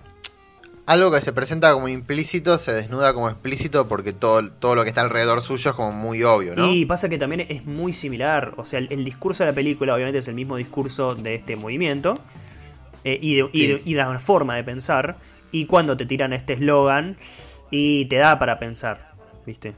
algo 0.88 1.10
que 1.10 1.20
se 1.20 1.34
presenta 1.34 1.74
como 1.74 1.86
implícito 1.88 2.56
se 2.56 2.72
desnuda 2.72 3.12
como 3.12 3.28
explícito 3.28 3.86
porque 3.86 4.14
todo, 4.14 4.50
todo 4.50 4.74
lo 4.74 4.84
que 4.84 4.88
está 4.88 5.02
alrededor 5.02 5.42
suyo 5.42 5.70
es 5.70 5.76
como 5.76 5.92
muy 5.92 6.22
obvio, 6.22 6.56
¿no? 6.56 6.72
Y 6.72 6.86
pasa 6.86 7.10
que 7.10 7.18
también 7.18 7.46
es 7.50 7.66
muy 7.66 7.92
similar, 7.92 8.54
o 8.56 8.64
sea, 8.64 8.78
el, 8.78 9.04
discurso 9.04 9.44
de 9.44 9.50
la 9.50 9.54
película 9.54 9.94
obviamente 9.94 10.20
es 10.20 10.28
el 10.28 10.34
mismo 10.34 10.56
discurso 10.56 11.14
de 11.14 11.34
este 11.34 11.56
movimiento 11.56 12.18
eh, 13.04 13.18
y, 13.20 13.34
de, 13.34 13.82
y, 13.84 13.94
la 13.94 14.18
forma 14.18 14.56
de 14.56 14.64
pensar, 14.64 15.18
y 15.52 15.66
cuando 15.66 15.94
te 15.94 16.06
tiran 16.06 16.32
este 16.32 16.54
eslogan 16.54 17.18
y 17.70 18.06
te 18.06 18.16
da 18.16 18.38
para 18.38 18.58
pensar, 18.58 19.12
¿viste? 19.44 19.76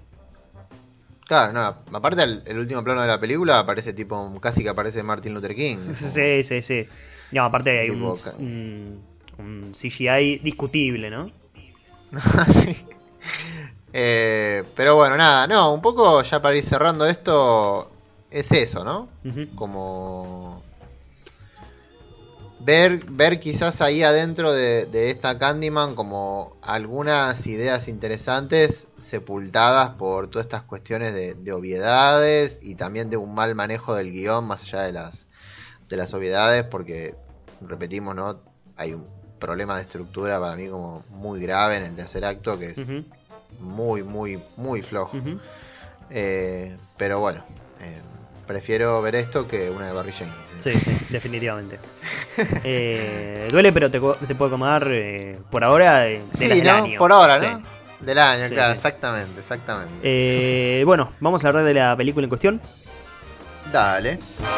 Claro, 1.26 1.52
no, 1.52 1.96
aparte 1.96 2.22
el, 2.22 2.56
último 2.56 2.84
plano 2.84 3.02
de 3.02 3.08
la 3.08 3.18
película 3.18 3.58
aparece 3.58 3.92
tipo, 3.94 4.40
casi 4.40 4.62
que 4.62 4.68
aparece 4.68 5.02
Martin 5.02 5.34
Luther 5.34 5.56
King. 5.56 5.78
Sí, 6.08 6.44
sí, 6.44 6.62
sí. 6.62 6.86
No, 7.32 7.44
aparte 7.44 7.80
hay 7.80 7.90
un, 7.90 9.09
CGI 9.72 10.38
discutible, 10.38 11.10
¿no? 11.10 11.30
sí. 12.52 12.76
Eh, 13.92 14.64
pero 14.76 14.96
bueno, 14.96 15.16
nada, 15.16 15.46
no, 15.46 15.72
un 15.74 15.82
poco 15.82 16.22
ya 16.22 16.40
para 16.40 16.56
ir 16.56 16.64
cerrando 16.64 17.06
esto, 17.06 17.90
es 18.30 18.52
eso, 18.52 18.84
¿no? 18.84 19.08
Como 19.54 20.62
ver, 22.60 23.04
ver 23.06 23.38
quizás 23.38 23.80
ahí 23.80 24.02
adentro 24.02 24.52
de, 24.52 25.10
esta 25.10 25.38
Candyman 25.38 25.94
como 25.94 26.56
algunas 26.62 27.46
ideas 27.46 27.88
interesantes 27.88 28.88
sepultadas 28.98 29.90
por 29.90 30.28
todas 30.28 30.46
estas 30.46 30.62
cuestiones 30.62 31.14
de, 31.14 31.34
de, 31.34 31.52
obviedades 31.52 32.60
y 32.62 32.76
también 32.76 33.10
de 33.10 33.16
un 33.16 33.34
mal 33.34 33.54
manejo 33.54 33.94
del 33.94 34.12
guion 34.12 34.46
más 34.46 34.62
allá 34.62 34.82
de 34.82 34.92
las 34.92 35.26
de 35.88 35.96
las 35.96 36.14
obviedades 36.14 36.64
porque, 36.64 37.16
repetimos, 37.60 38.14
¿no? 38.14 38.40
Hay 38.76 38.94
un 38.94 39.19
problema 39.40 39.76
de 39.76 39.82
estructura 39.82 40.38
para 40.38 40.54
mí 40.54 40.68
como 40.68 41.02
muy 41.10 41.40
grave 41.40 41.78
en 41.78 41.82
el 41.84 41.96
tercer 41.96 42.24
acto 42.24 42.58
que 42.58 42.70
es 42.70 42.80
muy, 43.58 44.02
muy, 44.04 44.40
muy 44.56 44.82
flojo. 44.82 45.18
Eh, 46.10 46.76
pero 46.96 47.20
bueno, 47.20 47.42
eh, 47.80 48.00
prefiero 48.46 49.00
ver 49.02 49.14
esto 49.16 49.48
que 49.48 49.70
una 49.70 49.86
de 49.86 49.92
Barry 49.92 50.12
Jenkins. 50.12 50.66
¿eh? 50.66 50.72
Sí, 50.72 50.78
sí, 50.78 51.06
definitivamente. 51.08 51.78
duele, 53.50 53.72
pero 53.72 53.90
te, 53.90 54.00
te 54.26 54.34
puedo 54.34 54.46
acomodar 54.46 54.88
por 55.50 55.64
ahora 55.64 56.00
de, 56.00 56.22
del 56.38 56.68
año. 56.68 56.98
Por 56.98 57.12
ahora, 57.12 57.38
¿no? 57.38 57.62
Del 58.00 58.18
año, 58.18 58.48
claro, 58.48 58.72
exactamente, 58.72 59.40
exactamente. 59.40 60.82
bueno, 60.84 61.12
vamos 61.20 61.44
a 61.44 61.48
hablar 61.48 61.64
de 61.64 61.74
la 61.74 61.96
película 61.96 62.24
en 62.24 62.28
cuestión. 62.28 62.60
Dale. 63.72 64.18